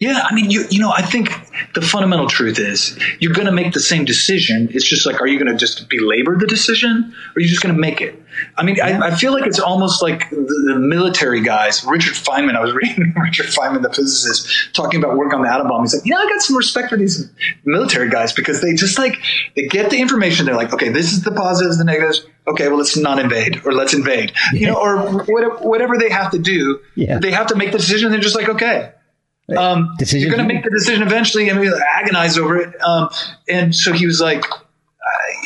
[0.00, 1.30] Yeah, I mean, you you know, I think
[1.74, 4.68] the fundamental truth is you're going to make the same decision.
[4.72, 7.62] It's just like, are you going to just belabor the decision, or are you just
[7.62, 8.20] going to make it?
[8.56, 11.84] I mean, I, I feel like it's almost like the, the military guys.
[11.84, 15.68] Richard Feynman, I was reading Richard Feynman, the physicist, talking about work on the atom
[15.68, 15.82] bomb.
[15.82, 17.30] He's like, you know, I got some respect for these
[17.64, 19.18] military guys because they just like
[19.56, 20.46] they get the information.
[20.46, 22.26] They're like, okay, this is the positives, the negatives.
[22.46, 26.30] Okay, well, let's not invade, or let's invade, you know, or whatever, whatever they have
[26.32, 26.78] to do.
[26.94, 27.18] Yeah.
[27.18, 28.10] They have to make the decision.
[28.10, 28.92] They're just like, okay.
[29.56, 32.82] Um, you're going to make the decision eventually and we agonize over it.
[32.82, 33.10] Um,
[33.48, 34.42] and so he was like,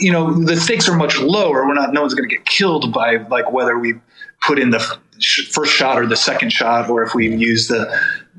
[0.01, 1.67] you know, the stakes are much lower.
[1.67, 3.95] We're not, no one's going to get killed by like whether we
[4.41, 4.99] put in the f-
[5.51, 7.87] first shot or the second shot, or if we use the,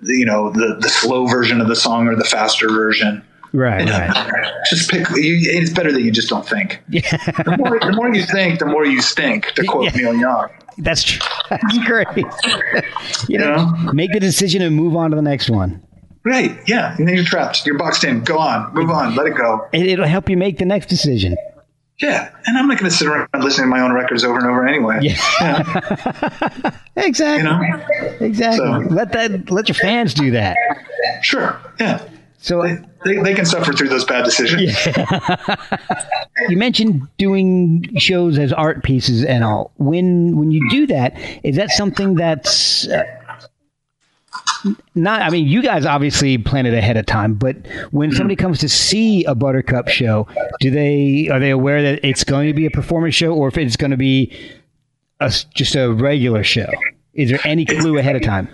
[0.02, 3.24] the, you know, the, the slow version of the song or the faster version.
[3.52, 3.90] Right.
[3.90, 4.54] Uh, right.
[4.70, 6.82] Just pick, you, it's better that you just don't think.
[6.90, 7.02] Yeah.
[7.44, 10.12] The more, the more you think, the more you stink, to quote Yeah.
[10.12, 10.50] Neil Young.
[10.78, 11.22] That's true.
[11.50, 12.08] That's great.
[13.28, 13.94] you know, know?
[13.94, 15.82] make the decision and move on to the next one.
[16.30, 16.60] Right.
[16.68, 16.96] Yeah.
[16.98, 17.66] And then you're trapped.
[17.66, 18.24] You're boxed in.
[18.24, 18.72] Go on.
[18.76, 19.16] Move on.
[19.16, 19.68] Let it go.
[19.74, 21.36] It, it'll help you make the next decision.
[22.02, 24.48] Yeah, and I'm not going to sit around listening to my own records over and
[24.48, 25.00] over anyway.
[25.02, 26.72] Yeah.
[26.96, 27.38] Exactly.
[27.38, 28.58] You know, Exactly.
[28.66, 30.56] So- let that let your fans do that.
[31.22, 32.02] sure, yeah,
[32.38, 32.62] So
[33.06, 34.62] they, they can suffer through those bad decisions.
[34.86, 35.56] Yeah.
[36.50, 39.72] you mentioned doing shows as art pieces and all.
[39.78, 43.04] When when you do that, is that something that's uh,
[44.96, 45.22] not?
[45.22, 47.56] I mean, you guys obviously plan it ahead of time, but
[47.92, 50.28] when somebody comes to see a Buttercup show,
[50.60, 53.58] do they are they aware that it's going to be a performance show, or if
[53.58, 54.32] it's going to be
[55.20, 56.70] a just a regular show?
[57.14, 58.48] Is there any clue ahead of time?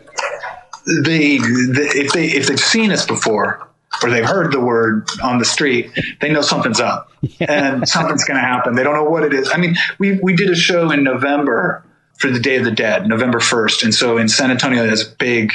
[1.04, 3.68] They, they if they if they've seen us before
[4.04, 5.92] or they've heard the word on the street,
[6.22, 8.76] they know something's up and something's going to happen.
[8.76, 9.50] They don't know what it is.
[9.54, 11.84] I mean, we we did a show in November
[12.18, 15.16] for the Day of the Dead, November first, and so in San Antonio, there's a
[15.16, 15.52] big,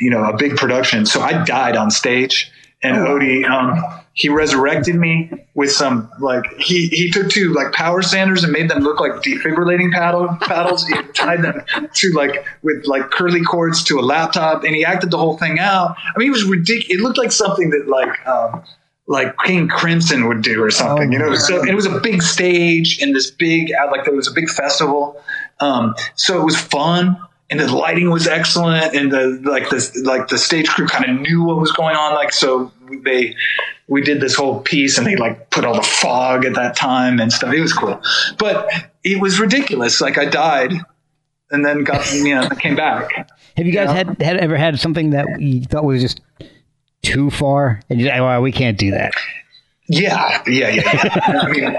[0.00, 1.06] you know, a big production.
[1.06, 2.50] So I died on stage,
[2.82, 3.82] and Odie, um,
[4.12, 8.70] he resurrected me with some like he he took two like power sanders and made
[8.70, 10.86] them look like defibrillating paddle paddles.
[10.86, 11.62] He tied them
[11.94, 15.58] to like with like curly cords to a laptop, and he acted the whole thing
[15.58, 15.96] out.
[15.98, 16.98] I mean, it was ridiculous.
[16.98, 18.26] It looked like something that like.
[18.26, 18.64] Um,
[19.08, 21.32] like King Crimson would do or something, you know.
[21.36, 24.48] So and it was a big stage in this big, like there was a big
[24.48, 25.22] festival.
[25.60, 27.16] Um, so it was fun,
[27.48, 31.20] and the lighting was excellent, and the like the like the stage crew kind of
[31.20, 32.14] knew what was going on.
[32.14, 32.72] Like so,
[33.04, 33.36] they
[33.88, 37.20] we did this whole piece, and they like put all the fog at that time
[37.20, 37.54] and stuff.
[37.54, 38.00] It was cool,
[38.38, 38.68] but
[39.04, 40.00] it was ridiculous.
[40.00, 40.72] Like I died,
[41.50, 43.30] and then got you know came back.
[43.56, 46.20] Have you guys had, had ever had something that you thought was just
[47.02, 49.12] too far, and you're like, oh, well, we can't do that?
[49.88, 50.82] Yeah, yeah, yeah.
[51.04, 51.40] yeah.
[51.42, 51.76] I mean,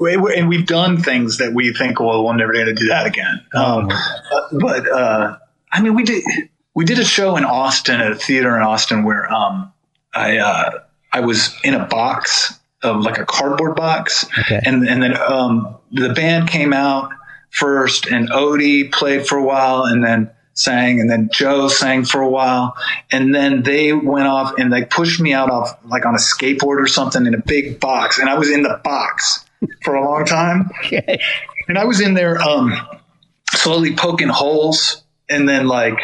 [0.00, 3.40] and we've done things that we think, well, we're never going to do that again.
[3.54, 3.88] Um,
[4.60, 5.36] but uh,
[5.72, 6.22] I mean, we did
[6.74, 9.72] we did a show in Austin at a theater in Austin where um,
[10.14, 10.70] I uh,
[11.12, 14.60] I was in a box of like a cardboard box, Okay.
[14.64, 17.10] and and then um, the band came out
[17.50, 22.20] first, and Odie played for a while, and then sang, and then Joe sang for
[22.20, 22.74] a while,
[23.10, 26.80] and then they went off and they pushed me out off like on a skateboard
[26.82, 29.44] or something in a big box, and I was in the box
[29.82, 31.20] for a long time, Okay.
[31.68, 32.72] and I was in there um,
[33.52, 35.98] slowly poking holes, and then like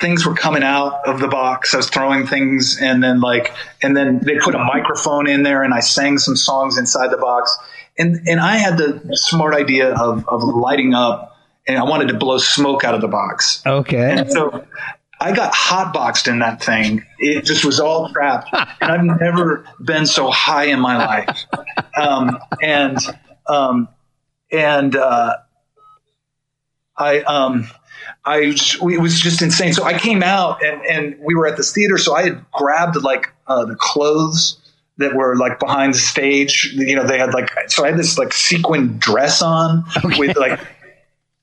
[0.00, 1.74] things were coming out of the box.
[1.74, 3.52] I was throwing things, and then like,
[3.82, 7.16] and then they put a microphone in there, and I sang some songs inside the
[7.16, 7.56] box.
[7.98, 12.14] And and I had the smart idea of of lighting up, and I wanted to
[12.14, 13.60] blow smoke out of the box.
[13.66, 14.18] Okay.
[14.18, 14.64] And so
[15.20, 17.04] I got hotboxed in that thing.
[17.18, 18.50] It just was all trapped,
[18.80, 21.44] and I've never been so high in my life.
[21.96, 22.98] Um, and
[23.46, 23.88] um,
[24.52, 25.36] and uh,
[26.96, 27.68] I um
[28.24, 29.72] I it was just insane.
[29.72, 31.98] So I came out and and we were at this theater.
[31.98, 34.60] So I had grabbed like uh, the clothes
[34.98, 36.72] that were like behind the stage.
[36.74, 40.18] You know, they had like so I had this like sequin dress on Okay.
[40.18, 40.60] with like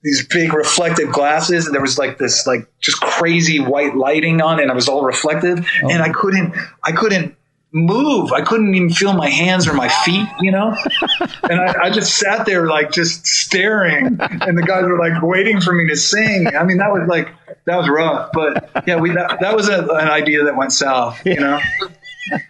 [0.02, 4.60] these big reflective glasses and there was like this like just crazy white lighting on
[4.60, 7.36] and I was all reflective and I couldn't I couldn't
[7.72, 8.32] move.
[8.32, 10.74] I couldn't even feel my hands or my feet, you know?
[11.50, 15.60] and I, I just sat there like just staring and the guys were like waiting
[15.60, 16.46] for me to sing.
[16.54, 17.28] I mean that was like
[17.64, 18.30] that was rough.
[18.32, 21.60] But yeah, we that, that was a, an idea that went south, you know?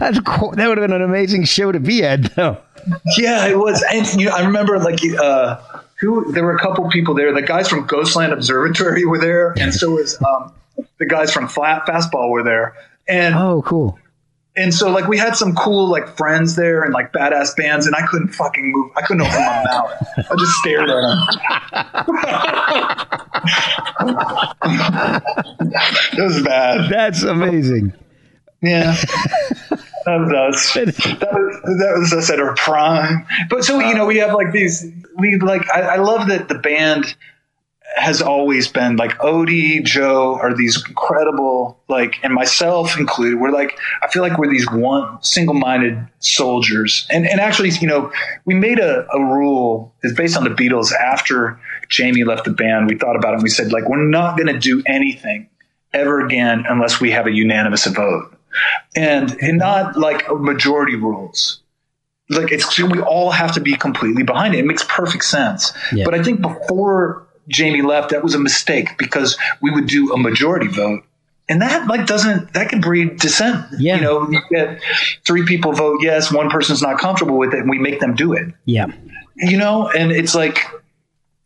[0.00, 0.52] That's cool.
[0.52, 2.58] That would have been an amazing show to be at, though.
[3.18, 3.84] Yeah, it was.
[3.92, 5.60] And you know, I remember like uh,
[6.00, 7.32] who there were a couple people there.
[7.32, 10.52] The guys from Ghostland Observatory were there, and so was um,
[10.98, 12.74] the guys from Flat Fastball were there.
[13.08, 13.98] And Oh, cool.
[14.56, 17.94] and so like we had some cool like friends there and like badass bands, and
[17.94, 18.90] I couldn't fucking move.
[18.96, 19.92] I couldn't open my mouth.
[20.18, 21.18] I just stared at them.
[26.16, 26.90] it was bad.
[26.90, 27.92] That's amazing.
[28.62, 28.96] Yeah.
[30.06, 30.74] That was us.
[30.74, 33.26] That was, that was us at our prime.
[33.48, 34.86] But so, you know, we have like these,
[35.18, 37.14] we like, I, I love that the band
[37.96, 43.40] has always been like Odie, Joe are these incredible, like, and myself included.
[43.40, 47.06] We're like, I feel like we're these one single minded soldiers.
[47.10, 48.12] And, and actually, you know,
[48.44, 52.86] we made a, a rule is based on the Beatles after Jamie left the band.
[52.86, 55.48] We thought about it and we said, like, we're not going to do anything
[55.92, 58.36] ever again unless we have a unanimous vote
[58.96, 61.60] and and not like majority rules.
[62.28, 64.58] Like it's we all have to be completely behind it.
[64.58, 65.72] It makes perfect sense.
[65.92, 66.04] Yeah.
[66.04, 70.18] But I think before Jamie left, that was a mistake because we would do a
[70.18, 71.02] majority vote.
[71.48, 73.66] And that like doesn't that can breed dissent.
[73.78, 73.96] Yeah.
[73.96, 74.80] You know, you get
[75.26, 78.32] three people vote yes, one person's not comfortable with it, and we make them do
[78.34, 78.86] it Yeah.
[79.34, 80.58] you know and it's like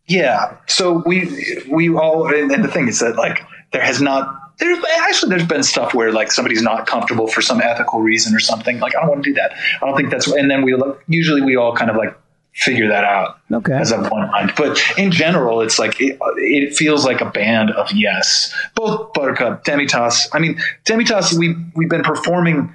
[0.07, 3.41] yeah so we we all and, and the thing is that like
[3.71, 7.61] there has not there's actually there's been stuff where like somebody's not comfortable for some
[7.61, 9.51] ethical reason or something like i don't want to do that
[9.81, 12.15] i don't think that's and then we look usually we all kind of like
[12.53, 13.73] figure that out Okay.
[13.73, 17.71] as a one mind but in general it's like it, it feels like a band
[17.71, 22.73] of yes both buttercup demitasse i mean demitasse we we've been performing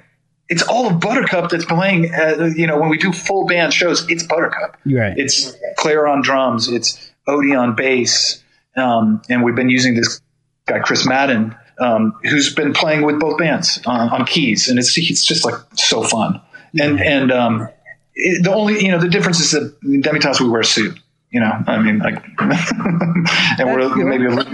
[0.49, 2.13] it's all of Buttercup that's playing.
[2.13, 4.75] Uh, you know, when we do full band shows, it's Buttercup.
[4.85, 5.13] Right.
[5.17, 6.67] It's Claire on drums.
[6.67, 8.43] It's Odie on bass,
[8.75, 10.19] um, and we've been using this
[10.65, 14.97] guy Chris Madden, um, who's been playing with both bands on, on keys, and it's
[14.97, 16.39] it's just like so fun.
[16.79, 17.67] And and um,
[18.15, 20.97] it, the only you know the difference is that Demitasse we wear a suit.
[21.31, 24.53] You know, I mean, like, and we're maybe a little,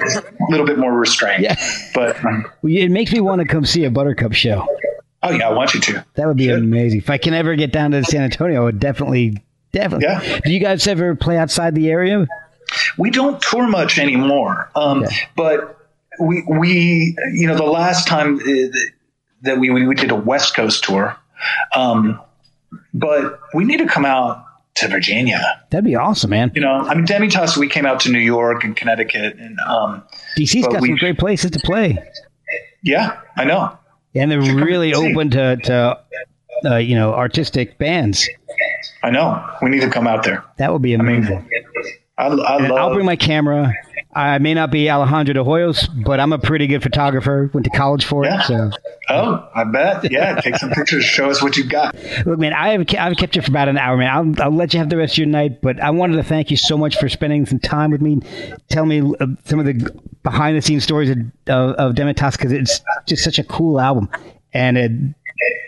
[0.49, 1.41] little bit more restrained.
[1.41, 1.55] Yeah.
[1.95, 4.67] But um, Well, it makes me want to come see a Buttercup show.
[5.23, 6.05] oh yeah, I want you to.
[6.13, 6.59] That would be Should.
[6.59, 6.99] amazing.
[6.99, 10.05] If I can ever get down to San Antonio, I would definitely, definitely.
[10.07, 10.39] Yeah.
[10.45, 12.28] Do you guys ever play outside the area?
[12.97, 14.69] we don't tour much anymore.
[14.75, 15.15] Um, Okay.
[15.36, 15.76] But
[16.20, 18.78] we, we, you know, the last time uh,
[19.43, 21.18] that we, we did a West Coast tour,
[21.76, 22.20] um,
[22.93, 24.43] but we need to come out
[24.76, 25.63] to Virginia.
[25.70, 26.51] That'd be awesome, man.
[26.55, 30.03] You know, I mean, Demitasse, we came out to New York and Connecticut, and um,
[30.38, 31.97] DC's got we- some great places to play,
[32.84, 33.78] yeah, I know.
[34.15, 35.99] and they're really open to, to
[36.65, 38.28] uh, you know, artistic bands.
[39.03, 39.45] I know.
[39.61, 40.43] We need to come out there.
[40.57, 41.49] That would be I mean, amazing.
[42.18, 42.72] I, I love.
[42.72, 43.74] I'll bring my camera.
[44.18, 47.51] I may not be Alejandro de Hoyos, but I'm a pretty good photographer.
[47.53, 48.30] Went to college for it.
[48.30, 48.41] Yeah.
[48.41, 48.72] So,
[49.09, 50.11] oh, I bet.
[50.11, 51.05] Yeah, take some pictures.
[51.05, 51.95] Show us what you've got.
[52.26, 54.09] look, man, I have I've kept you for about an hour, man.
[54.09, 56.49] I'll, I'll let you have the rest of your night, but I wanted to thank
[56.49, 58.20] you so much for spending some time with me,
[58.70, 59.91] tell me uh, some of the
[60.24, 64.09] behind the scenes stories of, of, of Demitasse because it's just such a cool album,
[64.51, 64.91] and it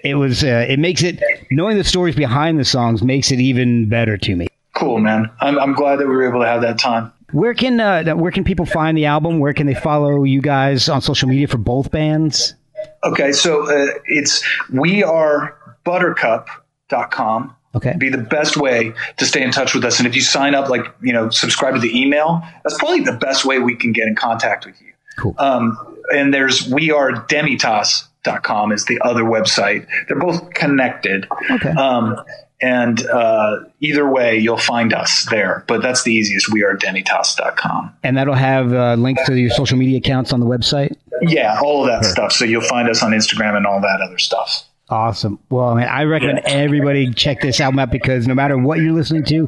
[0.04, 1.22] it was uh, it makes it
[1.52, 4.48] knowing the stories behind the songs makes it even better to me.
[4.74, 5.30] Cool, man.
[5.40, 7.12] I'm, I'm glad that we were able to have that time.
[7.32, 9.40] Where can uh, where can people find the album?
[9.40, 12.56] Where can they follow you guys on social media for both bands?
[13.04, 17.56] Okay, so uh, it's we are buttercup.com.
[17.76, 17.94] Okay.
[17.98, 20.00] Be the best way to stay in touch with us.
[20.00, 23.14] And if you sign up, like, you know, subscribe to the email, that's probably the
[23.14, 24.92] best way we can get in contact with you.
[25.18, 25.36] Cool.
[25.38, 25.78] Um,
[26.12, 29.86] and there's we are demitasse.com is the other website.
[30.08, 31.28] They're both connected.
[31.52, 31.70] Okay.
[31.70, 32.16] Um,
[32.62, 35.64] and uh, either way, you'll find us there.
[35.68, 36.52] But that's the easiest.
[36.52, 37.96] We are demitasse.com.
[38.04, 40.96] And that'll have uh, links to your social media accounts on the website.
[41.22, 42.32] Yeah, all of that stuff.
[42.32, 44.66] So you'll find us on Instagram and all that other stuff.
[44.90, 45.40] Awesome.
[45.50, 49.24] Well, man, I recommend everybody check this album out because no matter what you're listening
[49.26, 49.48] to,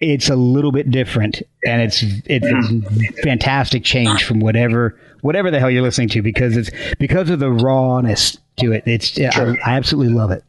[0.00, 5.58] it's a little bit different, and it's it's a fantastic change from whatever whatever the
[5.58, 8.82] hell you're listening to because it's because of the rawness to it.
[8.86, 10.44] It's I, I absolutely love it.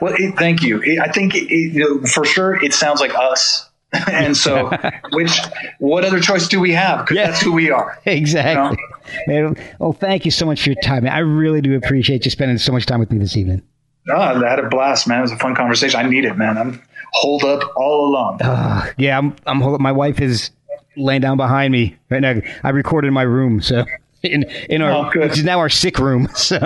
[0.00, 0.80] Well, it, thank you.
[0.82, 3.68] It, I think it, you know, for sure it sounds like us.
[4.10, 4.70] and so,
[5.12, 5.36] which,
[5.78, 7.00] what other choice do we have?
[7.00, 7.26] Because Yeah.
[7.26, 7.98] that's who we are.
[8.06, 8.78] Exactly.
[9.26, 11.04] Man, oh, thank you so much for your time.
[11.04, 11.12] man.
[11.12, 13.62] I really do appreciate you spending so much time with me this evening.
[14.08, 15.18] Oh, I had a blast, man.
[15.18, 15.98] It was a fun conversation.
[15.98, 16.56] I need it, man.
[16.56, 16.80] I'm
[17.12, 18.38] holed up all alone.
[18.40, 19.34] Uh, yeah, I'm.
[19.46, 19.60] I'm.
[19.60, 20.50] holding- My wife is
[20.96, 22.40] laying down behind me right now.
[22.62, 23.84] I recorded in my room, so
[24.34, 26.28] in in our Oh, which is now our sick room.
[26.36, 26.56] So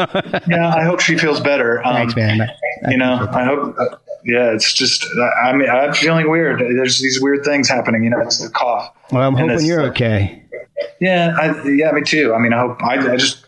[0.48, 1.82] yeah, I hope she feels better.
[1.86, 2.40] Um, thanks, man.
[2.40, 2.48] I-
[2.86, 3.76] I you know, appreciate I hope.
[3.78, 5.06] Uh, yeah, it's just.
[5.44, 6.60] I mean, I'm feeling weird.
[6.60, 8.02] There's these weird things happening.
[8.04, 8.90] You know, it's the cough.
[9.12, 10.42] Well, I'm hoping you're okay.
[11.00, 12.34] Yeah, I, yeah, me too.
[12.34, 12.82] I mean, I hope.
[12.82, 13.46] I, I just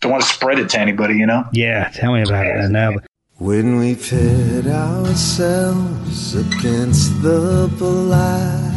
[0.00, 1.14] don't want to spread it to anybody.
[1.16, 1.44] You know.
[1.52, 2.68] Yeah, tell me about it.
[2.70, 3.06] No, but
[3.38, 8.69] When we pit ourselves against the black,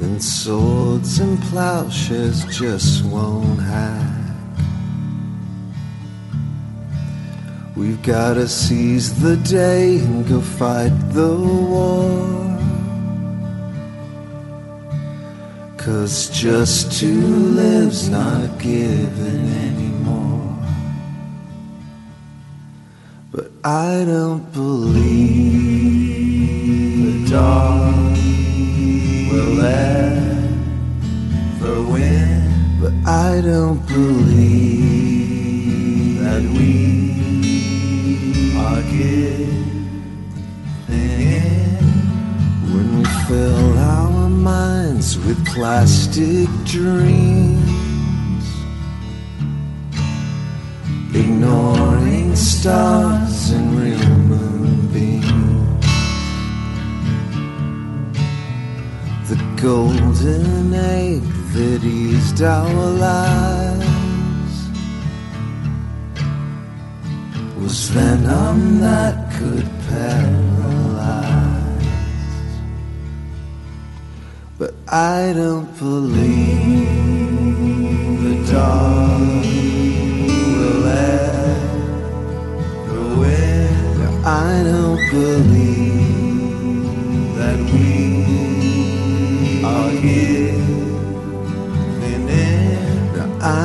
[0.00, 4.56] then swords and plowshares just won't hack.
[7.76, 12.58] We've gotta seize the day and go fight the war.
[15.76, 20.58] Cause just to live's not given anymore.
[23.30, 25.24] But I don't believe
[27.24, 27.99] the dark
[29.64, 30.62] ever
[31.82, 32.78] win.
[32.80, 35.40] But I don't believe
[36.20, 36.74] that we
[38.56, 39.80] are giving
[40.88, 41.84] in
[42.72, 47.70] when we fill our minds with plastic dreams
[51.14, 55.29] ignoring stars and real moonbeams.
[59.30, 61.22] The golden egg
[61.54, 63.88] that eased our lives
[67.56, 71.30] was venom that could paralyze.
[74.58, 76.88] But I don't believe
[78.24, 79.46] the dark
[80.58, 81.60] will ever
[83.20, 83.70] win.
[84.24, 86.50] I don't believe
[87.36, 88.19] that we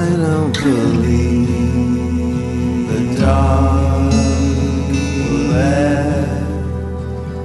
[0.05, 1.47] I don't believe
[2.89, 4.13] the dark
[5.29, 5.53] will